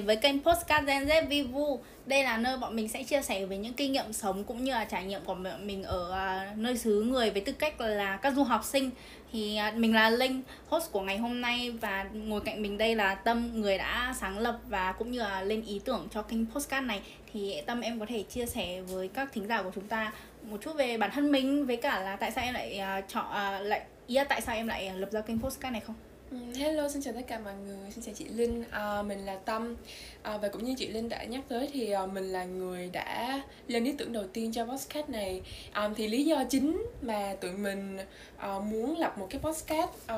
đến 0.00 0.06
với 0.06 0.16
kênh 0.16 0.42
Postcard 0.42 0.86
Gen 0.86 1.06
Z 1.06 1.26
Vivu. 1.26 1.80
Đây 2.06 2.24
là 2.24 2.36
nơi 2.36 2.56
bọn 2.56 2.76
mình 2.76 2.88
sẽ 2.88 3.02
chia 3.02 3.22
sẻ 3.22 3.46
về 3.46 3.58
những 3.58 3.72
kinh 3.72 3.92
nghiệm 3.92 4.12
sống 4.12 4.44
cũng 4.44 4.64
như 4.64 4.72
là 4.72 4.84
trải 4.84 5.04
nghiệm 5.04 5.20
của 5.24 5.34
bọn 5.34 5.66
mình 5.66 5.82
ở 5.82 6.12
à, 6.12 6.52
nơi 6.56 6.78
xứ 6.78 7.02
người 7.02 7.30
với 7.30 7.40
tư 7.40 7.52
cách 7.52 7.80
là 7.80 8.16
các 8.16 8.34
du 8.34 8.42
học 8.42 8.64
sinh. 8.64 8.90
Thì 9.32 9.56
à, 9.56 9.72
mình 9.76 9.94
là 9.94 10.10
Linh, 10.10 10.42
host 10.68 10.92
của 10.92 11.00
ngày 11.00 11.18
hôm 11.18 11.40
nay 11.40 11.70
và 11.70 12.06
ngồi 12.12 12.40
cạnh 12.40 12.62
mình 12.62 12.78
đây 12.78 12.94
là 12.94 13.14
Tâm, 13.14 13.60
người 13.60 13.78
đã 13.78 14.14
sáng 14.20 14.38
lập 14.38 14.58
và 14.68 14.92
cũng 14.92 15.10
như 15.10 15.18
là 15.18 15.42
lên 15.42 15.62
ý 15.62 15.80
tưởng 15.84 16.08
cho 16.14 16.22
kênh 16.22 16.46
Postcard 16.46 16.86
này. 16.86 17.00
Thì 17.32 17.60
Tâm 17.66 17.80
em 17.80 18.00
có 18.00 18.06
thể 18.06 18.22
chia 18.22 18.46
sẻ 18.46 18.80
với 18.80 19.08
các 19.08 19.32
thính 19.32 19.46
giả 19.46 19.62
của 19.62 19.70
chúng 19.74 19.88
ta 19.88 20.12
một 20.42 20.56
chút 20.64 20.72
về 20.76 20.96
bản 20.96 21.10
thân 21.10 21.32
mình 21.32 21.66
với 21.66 21.76
cả 21.76 22.00
là 22.00 22.16
tại 22.16 22.30
sao 22.30 22.44
em 22.44 22.54
lại 22.54 22.78
à, 22.78 23.00
chọn 23.00 23.62
lại 23.62 23.82
ý 24.06 24.14
là 24.14 24.24
tại 24.24 24.40
sao 24.40 24.54
em 24.54 24.68
lại 24.68 24.92
lập 24.96 25.08
ra 25.12 25.20
kênh 25.20 25.40
Postcard 25.40 25.72
này 25.72 25.80
không? 25.80 25.96
Ừ, 26.30 26.36
hello, 26.54 26.88
xin 26.88 27.02
chào 27.02 27.14
tất 27.14 27.20
cả 27.26 27.38
mọi 27.44 27.54
người, 27.66 27.90
xin 27.90 28.04
chào 28.04 28.14
chị 28.14 28.24
Linh, 28.24 28.64
à, 28.70 29.02
mình 29.02 29.18
là 29.26 29.36
Tâm. 29.36 29.76
À, 30.22 30.36
Và 30.36 30.48
cũng 30.48 30.64
như 30.64 30.74
chị 30.78 30.88
Linh 30.88 31.08
đã 31.08 31.24
nhắc 31.24 31.40
tới 31.48 31.68
thì 31.72 31.90
à, 31.90 32.06
mình 32.06 32.24
là 32.24 32.44
người 32.44 32.90
đã 32.92 33.42
lên 33.68 33.84
ý 33.84 33.92
tưởng 33.98 34.12
đầu 34.12 34.24
tiên 34.32 34.52
cho 34.52 34.66
podcast 34.66 35.08
này. 35.08 35.42
À, 35.72 35.90
Thì 35.96 36.08
lý 36.08 36.24
do 36.24 36.44
chính 36.44 36.86
mà 37.02 37.34
tụi 37.40 37.52
mình 37.52 37.98
à, 38.36 38.58
muốn 38.58 38.98
lập 38.98 39.18
một 39.18 39.26
cái 39.30 39.40
podcast 39.40 39.90
à, 40.06 40.16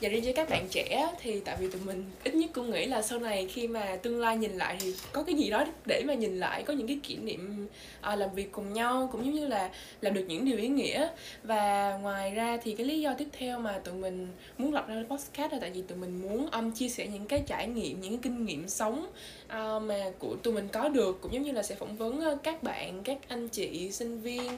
dành 0.00 0.12
riêng 0.12 0.24
cho 0.24 0.32
các 0.36 0.48
bạn 0.48 0.68
trẻ 0.70 1.08
Thì 1.20 1.40
tại 1.40 1.56
vì 1.60 1.70
tụi 1.70 1.80
mình 1.84 2.04
ít 2.24 2.34
nhất 2.34 2.50
cũng 2.54 2.70
nghĩ 2.70 2.86
là 2.86 3.02
sau 3.02 3.18
này 3.18 3.48
khi 3.48 3.68
mà 3.68 3.96
tương 4.02 4.20
lai 4.20 4.36
nhìn 4.36 4.52
lại 4.52 4.76
thì 4.80 4.94
có 5.12 5.22
cái 5.22 5.34
gì 5.34 5.50
đó 5.50 5.64
để 5.86 6.02
mà 6.06 6.14
nhìn 6.14 6.38
lại 6.38 6.62
Có 6.62 6.72
những 6.72 6.86
cái 6.86 7.00
kỷ 7.02 7.16
niệm 7.16 7.68
à, 8.00 8.16
làm 8.16 8.34
việc 8.34 8.52
cùng 8.52 8.72
nhau 8.72 9.08
cũng 9.12 9.24
giống 9.24 9.34
như 9.34 9.46
là 9.46 9.70
làm 10.00 10.14
được 10.14 10.24
những 10.28 10.44
điều 10.44 10.58
ý 10.58 10.68
nghĩa. 10.68 11.08
Và 11.42 11.96
ngoài 12.02 12.30
ra 12.30 12.58
thì 12.62 12.74
cái 12.74 12.86
lý 12.86 13.00
do 13.00 13.14
tiếp 13.18 13.28
theo 13.32 13.58
mà 13.58 13.78
tụi 13.78 13.94
mình 13.94 14.28
muốn 14.58 14.74
lập 14.74 14.88
ra 14.88 15.04
podcast 15.08 15.17
podcast 15.18 15.52
là 15.52 15.58
tại 15.60 15.70
vì 15.70 15.82
tụi 15.82 15.98
mình 15.98 16.22
muốn 16.22 16.50
um, 16.50 16.70
chia 16.70 16.88
sẻ 16.88 17.06
những 17.06 17.26
cái 17.26 17.42
trải 17.46 17.68
nghiệm 17.68 18.00
những 18.00 18.12
cái 18.12 18.20
kinh 18.22 18.44
nghiệm 18.44 18.68
sống 18.68 19.06
uh, 19.46 19.82
mà 19.82 20.10
của 20.18 20.36
tụi 20.42 20.54
mình 20.54 20.68
có 20.72 20.88
được 20.88 21.18
cũng 21.20 21.32
giống 21.32 21.42
như 21.42 21.52
là 21.52 21.62
sẽ 21.62 21.74
phỏng 21.74 21.96
vấn 21.96 22.18
uh, 22.18 22.42
các 22.42 22.62
bạn 22.62 23.02
các 23.02 23.18
anh 23.28 23.48
chị 23.48 23.92
sinh 23.92 24.20
viên 24.20 24.52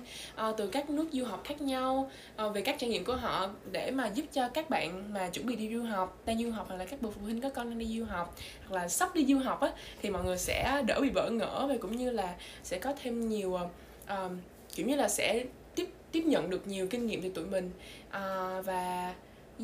uh, 0.49 0.57
từ 0.57 0.67
các 0.67 0.91
nước 0.91 1.07
du 1.13 1.25
học 1.25 1.43
khác 1.45 1.61
nhau 1.61 2.11
uh, 2.47 2.55
về 2.55 2.63
các 2.63 2.77
trải 2.79 2.91
nghiệm 2.91 3.05
của 3.05 3.17
họ 3.17 3.51
để 3.73 3.91
mà 3.91 4.07
giúp 4.07 4.25
cho 4.33 4.49
các 4.49 4.71
bạn 4.71 5.13
mà 5.13 5.29
chuẩn 5.29 5.47
bị 5.47 5.57
đi 5.57 5.75
du 5.75 5.83
học 5.83 6.23
đang 6.27 6.39
du 6.39 6.51
học 6.51 6.67
hoặc 6.69 6.77
là 6.77 6.85
các 6.85 7.03
bậc 7.03 7.15
phụ 7.15 7.21
huynh 7.23 7.41
có 7.41 7.49
con 7.49 7.71
đang 7.71 7.79
đi 7.79 7.99
du 7.99 8.05
học 8.05 8.37
hoặc 8.67 8.77
là 8.77 8.89
sắp 8.89 9.15
đi 9.15 9.27
du 9.27 9.39
học 9.39 9.61
á 9.61 9.73
thì 10.03 10.11
mọi 10.11 10.25
người 10.25 10.39
sẽ 10.39 10.83
đỡ 10.87 11.01
bị 11.01 11.11
bỡ 11.11 11.31
ngỡ 11.31 11.67
và 11.69 11.77
cũng 11.81 11.97
như 11.97 12.11
là 12.11 12.35
sẽ 12.63 12.79
có 12.79 12.93
thêm 13.03 13.29
nhiều 13.29 13.59
uh, 14.05 14.33
kiểu 14.75 14.87
như 14.87 14.97
là 14.97 15.09
sẽ 15.09 15.45
tiếp 15.75 15.89
tiếp 16.13 16.23
nhận 16.27 16.51
được 16.51 16.67
nhiều 16.67 16.87
kinh 16.87 17.07
nghiệm 17.07 17.23
từ 17.23 17.29
tụi 17.29 17.47
mình 17.47 17.71
uh, 18.09 18.67
và 18.67 19.15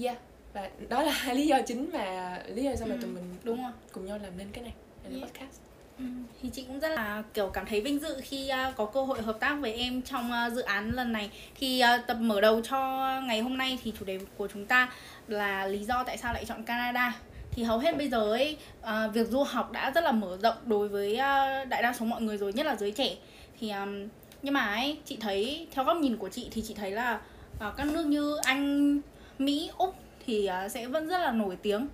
yeah 0.02 0.18
và 0.56 0.70
đó 0.88 1.02
là 1.02 1.12
hai 1.12 1.34
lý 1.36 1.46
do 1.46 1.58
chính 1.66 1.90
mà 1.92 2.38
lý 2.54 2.62
do 2.62 2.76
sao 2.76 2.88
mà 2.88 2.94
ừ, 2.94 3.00
tụi 3.02 3.10
mình 3.10 3.24
đúng 3.44 3.62
rồi. 3.62 3.72
cùng 3.92 4.06
nhau 4.06 4.18
làm 4.22 4.32
nên 4.38 4.46
cái 4.52 4.64
này 4.64 4.72
làm 5.04 5.12
yeah. 5.12 5.28
podcast. 5.28 5.60
Ừ, 5.98 6.04
thì 6.42 6.50
chị 6.52 6.64
cũng 6.68 6.80
rất 6.80 6.88
là 6.88 7.22
kiểu 7.34 7.50
cảm 7.52 7.66
thấy 7.66 7.80
vinh 7.80 7.98
dự 7.98 8.16
khi 8.22 8.50
uh, 8.68 8.76
có 8.76 8.84
cơ 8.86 9.02
hội 9.02 9.22
hợp 9.22 9.36
tác 9.40 9.56
với 9.60 9.74
em 9.74 10.02
trong 10.02 10.30
uh, 10.46 10.52
dự 10.52 10.62
án 10.62 10.90
lần 10.90 11.12
này. 11.12 11.30
Thì 11.54 11.82
uh, 11.82 12.06
tập 12.06 12.16
mở 12.20 12.40
đầu 12.40 12.60
cho 12.60 12.78
ngày 13.26 13.40
hôm 13.40 13.58
nay 13.58 13.78
thì 13.82 13.92
chủ 13.98 14.04
đề 14.04 14.18
của 14.36 14.48
chúng 14.52 14.66
ta 14.66 14.92
là 15.28 15.66
lý 15.66 15.84
do 15.84 16.04
tại 16.04 16.18
sao 16.18 16.32
lại 16.34 16.44
chọn 16.44 16.64
Canada. 16.64 17.20
Thì 17.50 17.62
hầu 17.62 17.78
hết 17.78 17.96
bây 17.96 18.08
giờ 18.08 18.32
ấy 18.32 18.56
uh, 18.82 19.14
việc 19.14 19.28
du 19.28 19.42
học 19.42 19.72
đã 19.72 19.90
rất 19.90 20.04
là 20.04 20.12
mở 20.12 20.38
rộng 20.42 20.56
đối 20.64 20.88
với 20.88 21.12
uh, 21.12 21.68
đại 21.68 21.82
đa 21.82 21.92
số 21.92 22.04
mọi 22.04 22.22
người 22.22 22.36
rồi 22.36 22.52
nhất 22.52 22.66
là 22.66 22.76
giới 22.76 22.90
trẻ. 22.90 23.16
Thì 23.60 23.70
um, 23.70 24.08
nhưng 24.42 24.54
mà 24.54 24.66
ấy 24.66 24.98
chị 25.04 25.16
thấy 25.20 25.66
theo 25.70 25.84
góc 25.84 25.96
nhìn 25.96 26.16
của 26.16 26.28
chị 26.28 26.48
thì 26.50 26.62
chị 26.62 26.74
thấy 26.74 26.90
là 26.90 27.20
uh, 27.54 27.76
các 27.76 27.86
nước 27.86 28.06
như 28.06 28.36
Anh 28.44 29.00
Mỹ 29.38 29.70
Úc 29.78 29.94
thì 30.26 30.48
uh, 30.64 30.70
sẽ 30.70 30.86
vẫn 30.86 31.08
rất 31.08 31.18
là 31.18 31.32
nổi 31.32 31.56
tiếng 31.62 31.88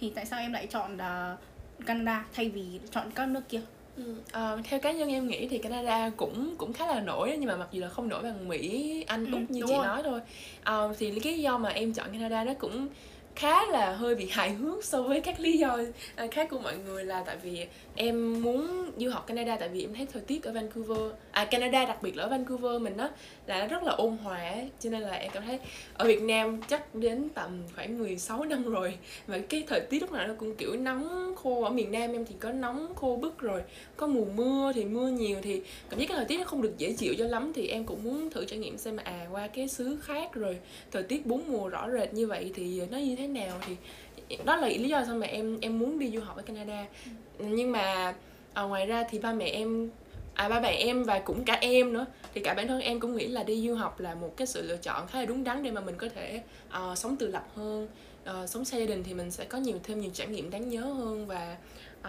thì 0.00 0.12
tại 0.14 0.26
sao 0.26 0.40
em 0.40 0.52
lại 0.52 0.66
chọn 0.66 0.94
uh, 0.94 1.86
Canada 1.86 2.24
thay 2.34 2.48
vì 2.48 2.80
chọn 2.90 3.10
các 3.14 3.28
nước 3.28 3.42
kia 3.48 3.60
Ừ. 3.96 4.14
Uh, 4.14 4.64
theo 4.64 4.80
cá 4.80 4.92
nhân 4.92 5.08
em 5.08 5.28
nghĩ 5.28 5.48
thì 5.48 5.58
Canada 5.58 6.10
cũng 6.16 6.54
cũng 6.58 6.72
khá 6.72 6.86
là 6.86 7.00
nổi 7.00 7.36
nhưng 7.38 7.48
mà 7.48 7.56
mặc 7.56 7.68
dù 7.72 7.82
là 7.82 7.88
không 7.88 8.08
nổi 8.08 8.22
bằng 8.22 8.48
Mỹ, 8.48 9.04
Anh, 9.06 9.30
Úc 9.32 9.40
ừ, 9.40 9.46
như 9.48 9.62
chị 9.66 9.72
rồi. 9.72 9.86
nói 9.86 10.02
thôi. 10.02 10.20
Uh, 10.90 10.96
thì 10.98 11.20
cái 11.20 11.32
lý 11.32 11.42
do 11.42 11.58
mà 11.58 11.68
em 11.68 11.92
chọn 11.92 12.12
Canada 12.12 12.44
nó 12.44 12.54
cũng 12.58 12.88
khá 13.36 13.66
là 13.66 13.92
hơi 13.92 14.14
bị 14.14 14.28
hài 14.30 14.50
hước 14.50 14.84
so 14.84 15.02
với 15.02 15.20
các 15.20 15.40
lý 15.40 15.58
do 15.58 15.78
à, 16.16 16.26
khác 16.30 16.48
của 16.50 16.58
mọi 16.58 16.74
người 16.86 17.04
là 17.04 17.22
tại 17.26 17.36
vì 17.42 17.66
em 17.94 18.42
muốn 18.42 18.90
du 18.98 19.10
học 19.10 19.26
Canada, 19.26 19.56
tại 19.56 19.68
vì 19.68 19.84
em 19.84 19.94
thấy 19.94 20.06
thời 20.12 20.22
tiết 20.22 20.42
ở 20.42 20.52
Vancouver 20.52 21.12
à 21.30 21.44
Canada, 21.44 21.84
đặc 21.84 22.02
biệt 22.02 22.16
là 22.16 22.22
ở 22.24 22.28
Vancouver 22.28 22.82
mình 22.82 22.96
đó 22.96 23.10
là 23.46 23.60
nó 23.60 23.66
rất 23.66 23.82
là 23.82 23.92
ôn 23.92 24.16
hòa 24.16 24.54
cho 24.80 24.90
nên 24.90 25.02
là 25.02 25.12
em 25.12 25.30
cảm 25.34 25.42
thấy 25.46 25.58
ở 25.94 26.06
Việt 26.06 26.22
Nam 26.22 26.60
chắc 26.68 26.94
đến 26.94 27.28
tầm 27.34 27.62
khoảng 27.74 27.98
16 27.98 28.44
năm 28.44 28.70
rồi 28.70 28.98
và 29.26 29.38
cái 29.38 29.64
thời 29.66 29.80
tiết 29.80 30.02
lúc 30.02 30.12
nào 30.12 30.26
nó 30.26 30.34
cũng 30.38 30.54
kiểu 30.56 30.76
nóng 30.76 31.34
khô. 31.36 31.62
Ở 31.62 31.70
miền 31.70 31.92
Nam 31.92 32.12
em 32.12 32.24
thì 32.24 32.34
có 32.40 32.52
nóng 32.52 32.94
khô 32.94 33.18
bức 33.22 33.38
rồi, 33.38 33.62
có 33.96 34.06
mùa 34.06 34.24
mưa 34.34 34.72
thì 34.74 34.84
mưa 34.84 35.08
nhiều 35.08 35.38
thì 35.42 35.62
cảm 35.90 36.00
giác 36.00 36.06
cái 36.08 36.16
thời 36.16 36.24
tiết 36.24 36.38
nó 36.38 36.44
không 36.44 36.62
được 36.62 36.74
dễ 36.78 36.92
chịu 36.92 37.14
cho 37.18 37.24
lắm. 37.24 37.52
Thì 37.54 37.68
em 37.68 37.84
cũng 37.84 38.04
muốn 38.04 38.30
thử 38.30 38.44
trải 38.44 38.58
nghiệm 38.58 38.78
xem 38.78 38.96
à 38.96 39.26
qua 39.32 39.46
cái 39.46 39.68
xứ 39.68 39.98
khác 40.02 40.34
rồi, 40.34 40.58
thời 40.92 41.02
tiết 41.02 41.26
bốn 41.26 41.42
mùa 41.48 41.68
rõ 41.68 41.90
rệt 41.90 42.14
như 42.14 42.26
vậy 42.26 42.50
thì 42.54 42.82
nó 42.90 42.98
như 42.98 43.16
thế 43.16 43.25
nào 43.28 43.58
thì 43.66 43.76
đó 44.44 44.56
là 44.56 44.68
lý 44.68 44.88
do 44.88 45.04
sao 45.04 45.14
mà 45.14 45.26
em 45.26 45.58
em 45.60 45.78
muốn 45.78 45.98
đi 45.98 46.10
du 46.10 46.20
học 46.20 46.36
ở 46.36 46.42
Canada. 46.42 46.86
Nhưng 47.38 47.72
mà 47.72 48.14
à, 48.52 48.62
ngoài 48.62 48.86
ra 48.86 49.04
thì 49.10 49.18
ba 49.18 49.32
mẹ 49.32 49.44
em 49.44 49.90
à 50.34 50.48
ba 50.48 50.60
mẹ 50.60 50.70
em 50.70 51.04
và 51.04 51.18
cũng 51.18 51.44
cả 51.44 51.58
em 51.60 51.92
nữa 51.92 52.06
thì 52.34 52.40
cả 52.40 52.54
bản 52.54 52.68
thân 52.68 52.80
em 52.80 53.00
cũng 53.00 53.16
nghĩ 53.16 53.26
là 53.26 53.42
đi 53.42 53.68
du 53.68 53.74
học 53.74 54.00
là 54.00 54.14
một 54.14 54.36
cái 54.36 54.46
sự 54.46 54.62
lựa 54.62 54.76
chọn 54.76 55.06
khá 55.06 55.18
là 55.18 55.24
đúng 55.24 55.44
đắn 55.44 55.62
để 55.62 55.70
mà 55.70 55.80
mình 55.80 55.94
có 55.98 56.08
thể 56.14 56.42
uh, 56.68 56.98
sống 56.98 57.16
tự 57.16 57.26
lập 57.26 57.46
hơn 57.56 57.88
uh, 58.30 58.48
sống 58.48 58.64
xa 58.64 58.78
gia 58.78 58.86
đình 58.86 59.04
thì 59.04 59.14
mình 59.14 59.30
sẽ 59.30 59.44
có 59.44 59.58
nhiều 59.58 59.78
thêm 59.82 60.00
nhiều 60.00 60.10
trải 60.14 60.26
nghiệm 60.26 60.50
đáng 60.50 60.68
nhớ 60.68 60.80
hơn 60.80 61.26
và 61.26 61.56
uh, 62.00 62.06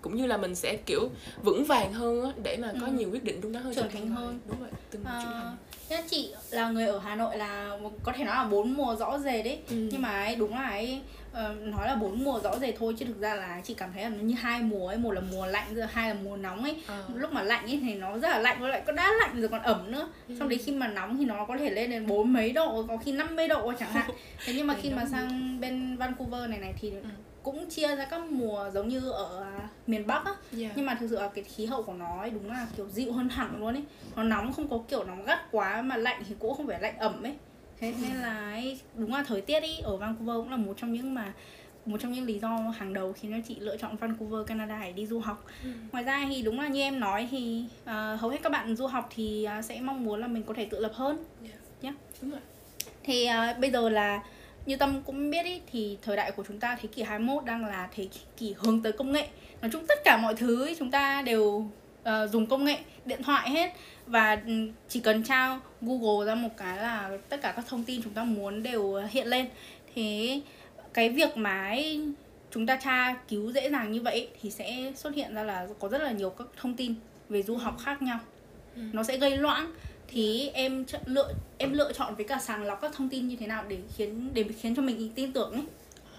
cũng 0.00 0.16
như 0.16 0.26
là 0.26 0.36
mình 0.36 0.54
sẽ 0.54 0.76
kiểu 0.86 1.10
vững 1.42 1.64
vàng 1.64 1.92
hơn 1.92 2.22
á 2.22 2.30
để 2.42 2.56
mà 2.56 2.72
có 2.80 2.86
ừ. 2.86 2.92
nhiều 2.92 3.10
quyết 3.10 3.24
định 3.24 3.40
đúng 3.40 3.52
đắn 3.52 3.62
hơn 3.62 3.74
trưởng 3.74 3.90
thành 3.90 4.08
hơn. 4.08 4.38
Đúng 4.48 4.60
rồi 4.60 4.70
từng 4.90 5.02
uh, 5.02 5.22
trưởng 5.22 5.32
thành 5.32 5.56
Thế 5.88 6.02
chị 6.10 6.34
là 6.50 6.68
người 6.70 6.86
ở 6.86 6.98
Hà 6.98 7.16
Nội 7.16 7.36
là 7.36 7.78
có 8.02 8.12
thể 8.12 8.24
nói 8.24 8.36
là 8.36 8.44
bốn 8.44 8.72
mùa 8.74 8.96
rõ 8.96 9.18
rệt 9.18 9.44
đấy 9.44 9.58
ừ. 9.68 9.88
nhưng 9.92 10.02
mà 10.02 10.24
ấy, 10.24 10.36
đúng 10.36 10.54
là 10.54 10.68
ấy 10.68 11.00
uh, 11.30 11.62
nói 11.62 11.86
là 11.86 11.94
bốn 11.94 12.24
mùa 12.24 12.40
rõ 12.44 12.58
rệt 12.58 12.74
thôi 12.78 12.94
chứ 12.98 13.04
thực 13.04 13.20
ra 13.20 13.34
là 13.34 13.60
chị 13.64 13.74
cảm 13.74 13.90
thấy 13.94 14.02
là 14.02 14.08
nó 14.08 14.22
như 14.22 14.34
hai 14.34 14.62
mùa 14.62 14.88
ấy. 14.88 14.98
Một 14.98 15.12
là 15.12 15.20
mùa 15.32 15.46
lạnh 15.46 15.74
rồi 15.74 15.86
hai 15.92 16.08
là 16.08 16.16
mùa 16.24 16.36
nóng 16.36 16.62
ấy. 16.62 16.76
À. 16.86 17.04
lúc 17.14 17.32
mà 17.32 17.42
lạnh 17.42 17.64
ấy 17.64 17.78
thì 17.82 17.94
nó 17.94 18.18
rất 18.18 18.28
là 18.28 18.38
lạnh 18.38 18.60
với 18.60 18.70
lại 18.70 18.82
có 18.86 18.92
đã 18.92 19.12
lạnh 19.20 19.40
rồi 19.40 19.48
còn 19.48 19.62
ẩm 19.62 19.90
nữa. 19.92 20.08
Ừ. 20.28 20.34
xong 20.38 20.48
đấy 20.48 20.58
khi 20.64 20.72
mà 20.72 20.88
nóng 20.88 21.18
thì 21.18 21.24
nó 21.24 21.44
có 21.44 21.56
thể 21.56 21.70
lên 21.70 21.90
đến 21.90 22.06
bốn 22.06 22.32
mấy 22.32 22.52
độ 22.52 22.84
có 22.88 22.96
khi 22.96 23.12
50 23.12 23.48
độ 23.48 23.72
chẳng 23.78 23.92
hạn. 23.92 24.10
Thế 24.44 24.52
nhưng 24.56 24.66
mà 24.66 24.74
khi 24.82 24.90
mà 24.90 25.04
sang 25.10 25.60
bên 25.60 25.96
Vancouver 25.96 26.50
này 26.50 26.58
này 26.58 26.74
thì 26.80 26.90
ừ 26.90 27.08
cũng 27.42 27.70
chia 27.70 27.96
ra 27.96 28.04
các 28.04 28.20
mùa 28.30 28.70
giống 28.74 28.88
như 28.88 29.10
ở 29.10 29.42
à, 29.42 29.68
miền 29.86 30.06
Bắc 30.06 30.24
á 30.24 30.30
yeah. 30.30 30.40
Dạ. 30.52 30.70
nhưng 30.76 30.86
mà 30.86 30.94
thực 31.00 31.10
sự 31.10 31.16
là 31.16 31.28
cái 31.28 31.44
khí 31.44 31.66
hậu 31.66 31.82
của 31.82 31.92
nó 31.92 32.20
ấy 32.20 32.30
đúng 32.30 32.50
là 32.50 32.66
kiểu 32.76 32.88
dịu 32.88 33.12
hơn 33.12 33.28
hẳn 33.28 33.60
luôn 33.60 33.74
ấy 33.74 33.84
nó 34.16 34.22
nóng 34.22 34.52
không 34.52 34.68
có 34.68 34.80
kiểu 34.88 35.04
nóng 35.04 35.24
gắt 35.24 35.38
quá 35.50 35.82
mà 35.82 35.96
lạnh 35.96 36.22
thì 36.28 36.34
cũng 36.38 36.56
không 36.56 36.66
phải 36.66 36.80
lạnh 36.80 36.98
ẩm 36.98 37.22
ấy 37.22 37.34
thế 37.80 37.94
nên 38.02 38.16
là 38.16 38.50
ấy, 38.52 38.80
đúng 38.94 39.14
là 39.14 39.22
thời 39.22 39.40
tiết 39.40 39.62
ý 39.62 39.78
ở 39.82 39.96
Vancouver 39.96 40.36
cũng 40.36 40.50
là 40.50 40.56
một 40.56 40.74
trong 40.76 40.92
những 40.92 41.14
mà 41.14 41.32
một 41.86 41.96
trong 42.00 42.12
những 42.12 42.24
lý 42.24 42.38
do 42.38 42.48
hàng 42.48 42.92
đầu 42.92 43.12
khiến 43.12 43.32
cho 43.32 43.38
chị 43.48 43.56
lựa 43.60 43.76
chọn 43.76 43.96
Vancouver 43.96 44.46
Canada 44.46 44.80
để 44.84 44.92
đi 44.92 45.06
du 45.06 45.20
học 45.20 45.44
ừ. 45.64 45.70
ngoài 45.92 46.04
ra 46.04 46.26
thì 46.28 46.42
đúng 46.42 46.60
là 46.60 46.68
như 46.68 46.80
em 46.80 47.00
nói 47.00 47.28
thì 47.30 47.64
uh, 47.82 48.20
hầu 48.20 48.30
hết 48.30 48.38
các 48.42 48.52
bạn 48.52 48.76
du 48.76 48.86
học 48.86 49.08
thì 49.14 49.46
uh, 49.58 49.64
sẽ 49.64 49.80
mong 49.80 50.04
muốn 50.04 50.20
là 50.20 50.26
mình 50.26 50.42
có 50.42 50.54
thể 50.54 50.64
tự 50.64 50.80
lập 50.80 50.92
hơn 50.94 51.16
yeah. 51.16 51.54
Dạ. 51.80 51.88
Yeah. 51.88 51.96
đúng 52.22 52.30
rồi 52.30 52.40
thì 53.02 53.28
uh, 53.28 53.58
bây 53.58 53.70
giờ 53.70 53.88
là 53.88 54.22
như 54.66 54.76
Tâm 54.76 55.02
cũng 55.06 55.30
biết 55.30 55.46
ý, 55.46 55.60
thì 55.72 55.98
thời 56.02 56.16
đại 56.16 56.32
của 56.32 56.44
chúng 56.48 56.60
ta 56.60 56.78
thế 56.82 56.88
kỷ 56.94 57.02
21 57.02 57.44
đang 57.44 57.66
là 57.66 57.88
thế 57.94 58.08
kỷ 58.36 58.54
hướng 58.58 58.82
tới 58.82 58.92
công 58.92 59.12
nghệ. 59.12 59.28
Nói 59.60 59.70
chung 59.72 59.86
tất 59.88 59.98
cả 60.04 60.16
mọi 60.16 60.34
thứ 60.34 60.66
ý, 60.66 60.74
chúng 60.78 60.90
ta 60.90 61.22
đều 61.22 61.42
uh, 62.02 62.30
dùng 62.32 62.46
công 62.46 62.64
nghệ 62.64 62.78
điện 63.04 63.22
thoại 63.22 63.50
hết. 63.50 63.72
Và 64.06 64.42
ừ, 64.46 64.52
chỉ 64.88 65.00
cần 65.00 65.22
trao 65.22 65.60
Google 65.80 66.26
ra 66.26 66.34
một 66.34 66.56
cái 66.56 66.76
là 66.76 67.18
tất 67.28 67.42
cả 67.42 67.52
các 67.56 67.64
thông 67.68 67.84
tin 67.84 68.02
chúng 68.02 68.14
ta 68.14 68.24
muốn 68.24 68.62
đều 68.62 69.02
hiện 69.10 69.26
lên. 69.26 69.48
Thế 69.94 70.40
cái 70.94 71.08
việc 71.08 71.36
mà 71.36 71.68
ấy, 71.68 72.08
chúng 72.50 72.66
ta 72.66 72.76
tra 72.76 73.14
cứu 73.28 73.52
dễ 73.52 73.70
dàng 73.70 73.92
như 73.92 74.02
vậy 74.02 74.28
thì 74.40 74.50
sẽ 74.50 74.92
xuất 74.96 75.14
hiện 75.14 75.34
ra 75.34 75.42
là 75.42 75.66
có 75.78 75.88
rất 75.88 76.02
là 76.02 76.12
nhiều 76.12 76.30
các 76.30 76.46
thông 76.56 76.74
tin 76.74 76.94
về 77.28 77.42
du 77.42 77.56
học 77.56 77.76
khác 77.84 78.02
nhau. 78.02 78.18
Ừ. 78.76 78.82
nó 78.92 79.02
sẽ 79.02 79.18
gây 79.18 79.36
loãng 79.36 79.72
thì 80.12 80.50
em 80.54 80.84
lựa 81.06 81.32
em 81.58 81.72
lựa 81.72 81.92
chọn 81.92 82.14
với 82.14 82.24
cả 82.24 82.38
sàng 82.42 82.64
lọc 82.64 82.80
các 82.80 82.92
thông 82.94 83.08
tin 83.08 83.28
như 83.28 83.36
thế 83.36 83.46
nào 83.46 83.64
để 83.68 83.78
khiến 83.96 84.30
để 84.34 84.44
khiến 84.60 84.74
cho 84.76 84.82
mình 84.82 85.12
tin 85.14 85.32
tưởng 85.32 85.52
ấy. 85.52 85.62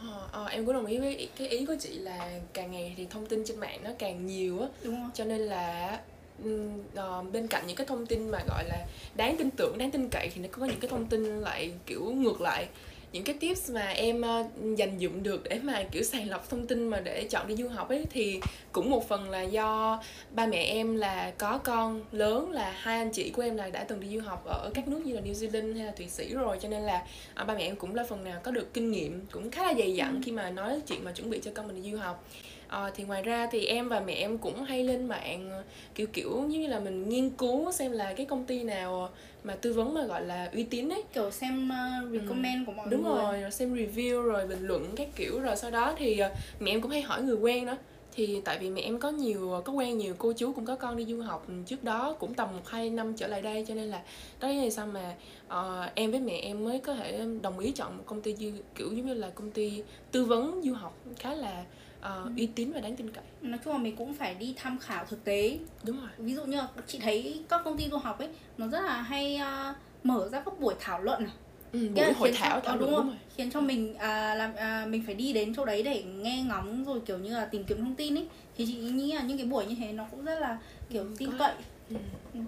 Ờ, 0.01 0.27
ờ, 0.31 0.45
em 0.45 0.65
cũng 0.65 0.75
đồng 0.75 0.85
ý 0.85 0.97
với 0.97 1.29
cái 1.37 1.47
ý 1.47 1.65
của 1.65 1.75
chị 1.79 1.89
là 1.89 2.39
càng 2.53 2.71
ngày 2.71 2.93
thì 2.97 3.07
thông 3.09 3.25
tin 3.25 3.43
trên 3.45 3.59
mạng 3.59 3.79
nó 3.83 3.89
càng 3.99 4.27
nhiều 4.27 4.59
á. 4.61 4.67
Cho 5.13 5.23
nên 5.23 5.41
là 5.41 5.99
uh, 6.41 7.31
bên 7.33 7.47
cạnh 7.47 7.67
những 7.67 7.75
cái 7.75 7.87
thông 7.87 8.05
tin 8.05 8.29
mà 8.29 8.39
gọi 8.47 8.63
là 8.67 8.85
đáng 9.15 9.37
tin 9.37 9.49
tưởng 9.51 9.77
đáng 9.77 9.91
tin 9.91 10.09
cậy 10.09 10.29
thì 10.35 10.41
nó 10.41 10.47
có 10.51 10.65
những 10.65 10.79
cái 10.79 10.89
thông 10.89 11.05
tin 11.05 11.23
lại 11.23 11.71
kiểu 11.85 12.11
ngược 12.11 12.41
lại 12.41 12.67
những 13.13 13.23
cái 13.23 13.35
tips 13.39 13.71
mà 13.71 13.87
em 13.87 14.21
uh, 14.21 14.77
dành 14.77 14.97
dụng 14.97 15.23
được 15.23 15.43
để 15.43 15.59
mà 15.63 15.83
kiểu 15.91 16.03
sàng 16.03 16.29
lọc 16.29 16.49
thông 16.49 16.67
tin 16.67 16.87
mà 16.87 16.99
để 16.99 17.27
chọn 17.29 17.47
đi 17.47 17.55
du 17.55 17.67
học 17.67 17.89
ấy 17.89 18.05
thì 18.09 18.39
cũng 18.71 18.89
một 18.89 19.07
phần 19.07 19.29
là 19.29 19.41
do 19.41 19.99
ba 20.31 20.45
mẹ 20.45 20.63
em 20.63 20.95
là 20.95 21.31
có 21.37 21.57
con 21.57 22.01
lớn 22.11 22.51
là 22.51 22.71
hai 22.77 22.97
anh 22.97 23.11
chị 23.11 23.29
của 23.29 23.41
em 23.41 23.57
là 23.57 23.69
đã 23.69 23.83
từng 23.83 23.99
đi 23.99 24.07
du 24.07 24.21
học 24.21 24.45
ở 24.45 24.71
các 24.73 24.87
nước 24.87 25.05
như 25.05 25.13
là 25.13 25.21
New 25.21 25.33
Zealand 25.33 25.75
hay 25.75 25.85
là 25.85 25.91
Thụy 25.91 26.07
Sĩ 26.09 26.33
rồi 26.33 26.57
cho 26.61 26.69
nên 26.69 26.81
là 26.81 27.05
uh, 27.41 27.47
ba 27.47 27.53
mẹ 27.53 27.63
em 27.63 27.75
cũng 27.75 27.95
là 27.95 28.03
phần 28.03 28.23
nào 28.23 28.39
có 28.43 28.51
được 28.51 28.73
kinh 28.73 28.91
nghiệm 28.91 29.21
cũng 29.31 29.51
khá 29.51 29.63
là 29.63 29.73
dày 29.73 29.95
dặn 29.95 30.15
ừ. 30.15 30.19
khi 30.25 30.31
mà 30.31 30.49
nói 30.49 30.81
chuyện 30.87 31.03
mà 31.03 31.11
chuẩn 31.11 31.29
bị 31.29 31.39
cho 31.43 31.51
con 31.53 31.67
mình 31.67 31.83
đi 31.83 31.91
du 31.91 31.97
học 31.97 32.25
à, 32.73 32.91
thì 32.95 33.03
ngoài 33.03 33.21
ra 33.21 33.47
thì 33.51 33.65
em 33.65 33.89
và 33.89 33.99
mẹ 33.99 34.13
em 34.13 34.37
cũng 34.37 34.63
hay 34.63 34.83
lên 34.83 35.05
mạng 35.05 35.63
kiểu 35.95 36.07
kiểu 36.07 36.29
giống 36.29 36.49
như 36.49 36.67
là 36.67 36.79
mình 36.79 37.09
nghiên 37.09 37.29
cứu 37.29 37.71
xem 37.71 37.91
là 37.91 38.13
cái 38.13 38.25
công 38.25 38.45
ty 38.45 38.63
nào 38.63 39.09
mà 39.43 39.55
tư 39.55 39.73
vấn 39.73 39.93
mà 39.93 40.05
gọi 40.05 40.21
là 40.25 40.49
uy 40.53 40.63
tín 40.63 40.89
ấy 40.89 41.03
kiểu 41.13 41.31
xem 41.31 41.69
uh, 41.69 42.11
recommend 42.11 42.55
ừ. 42.55 42.63
của 42.65 42.71
mọi 42.71 42.87
đúng 42.89 43.03
người 43.03 43.15
rồi 43.15 43.41
rồi 43.41 43.51
xem 43.51 43.75
review 43.75 44.21
rồi 44.21 44.47
bình 44.47 44.67
luận 44.67 44.85
các 44.95 45.07
kiểu 45.15 45.39
rồi 45.39 45.55
sau 45.55 45.71
đó 45.71 45.95
thì 45.97 46.21
uh, 46.25 46.31
mẹ 46.59 46.71
em 46.71 46.81
cũng 46.81 46.91
hay 46.91 47.01
hỏi 47.01 47.21
người 47.21 47.35
quen 47.35 47.65
đó 47.65 47.77
thì 48.15 48.41
tại 48.45 48.57
vì 48.57 48.69
mẹ 48.69 48.81
em 48.81 48.99
có 48.99 49.09
nhiều 49.09 49.61
có 49.65 49.73
quen 49.73 49.97
nhiều 49.97 50.15
cô 50.17 50.33
chú 50.33 50.53
cũng 50.53 50.65
có 50.65 50.75
con 50.75 50.97
đi 50.97 51.05
du 51.05 51.21
học 51.21 51.47
trước 51.65 51.83
đó 51.83 52.15
cũng 52.19 52.33
tầm 52.33 52.49
một 52.55 52.67
hai 52.67 52.89
năm 52.89 53.13
trở 53.17 53.27
lại 53.27 53.41
đây 53.41 53.65
cho 53.67 53.75
nên 53.75 53.89
là 53.89 54.01
đó 54.39 54.47
là 54.47 54.69
sao 54.69 54.87
mà 54.87 55.15
uh, 55.47 55.95
em 55.95 56.11
với 56.11 56.19
mẹ 56.19 56.33
em 56.33 56.65
mới 56.65 56.79
có 56.79 56.95
thể 56.95 57.25
đồng 57.41 57.59
ý 57.59 57.71
chọn 57.71 57.97
một 57.97 58.03
công 58.05 58.21
ty 58.21 58.33
như 58.33 58.53
kiểu 58.75 58.87
giống 58.93 59.05
như 59.05 59.13
là 59.13 59.29
công 59.29 59.51
ty 59.51 59.83
tư 60.11 60.25
vấn 60.25 60.61
du 60.63 60.73
học 60.73 60.97
khá 61.19 61.33
là 61.33 61.63
uh, 62.03 62.37
uy 62.37 62.45
tín 62.55 62.71
và 62.71 62.79
đáng 62.79 62.95
tin 62.95 63.09
cậy. 63.09 63.23
Nói 63.41 63.59
chung 63.63 63.73
là 63.73 63.79
mình 63.79 63.95
cũng 63.95 64.13
phải 64.13 64.35
đi 64.35 64.53
tham 64.57 64.79
khảo 64.79 65.05
thực 65.05 65.23
tế. 65.23 65.57
Đúng 65.83 65.99
rồi. 65.99 66.09
Ví 66.17 66.35
dụ 66.35 66.45
như 66.45 66.57
là 66.57 66.67
chị 66.87 66.99
thấy 66.99 67.43
các 67.49 67.61
công 67.65 67.77
ty 67.77 67.89
du 67.89 67.97
học 67.97 68.19
ấy 68.19 68.29
nó 68.57 68.67
rất 68.67 68.81
là 68.81 69.01
hay 69.01 69.39
uh, 69.41 69.75
mở 70.05 70.29
ra 70.29 70.39
các 70.39 70.59
buổi 70.59 70.75
thảo 70.79 71.01
luận 71.01 71.23
này. 71.23 71.33
Ừ, 71.73 71.89
buổi 71.95 72.13
hội 72.13 72.31
thảo 72.31 72.59
cho, 72.59 72.67
thảo 72.67 72.75
ờ, 72.75 72.77
đúng, 72.79 72.91
đúng 72.91 73.07
rồi. 73.07 73.15
khiến 73.35 73.51
cho 73.51 73.61
mình 73.61 73.95
à, 73.95 74.35
làm 74.35 74.55
à, 74.55 74.85
mình 74.89 75.03
phải 75.05 75.15
đi 75.15 75.33
đến 75.33 75.55
chỗ 75.55 75.65
đấy 75.65 75.83
để 75.83 76.03
nghe 76.03 76.43
ngóng 76.47 76.85
rồi 76.85 76.99
kiểu 77.05 77.17
như 77.17 77.33
là 77.33 77.45
tìm 77.45 77.63
kiếm 77.63 77.77
thông 77.77 77.95
tin 77.95 78.17
ấy. 78.17 78.27
Thì 78.57 78.65
chị 78.65 78.73
nghĩ 78.73 79.13
là 79.13 79.21
những 79.21 79.37
cái 79.37 79.47
buổi 79.47 79.65
như 79.65 79.75
thế 79.79 79.91
nó 79.91 80.05
cũng 80.11 80.25
rất 80.25 80.39
là 80.39 80.57
kiểu 80.89 81.05
tin 81.17 81.29
cậy. 81.39 81.53
Ừ. 81.89 81.95
ừ. 82.33 82.39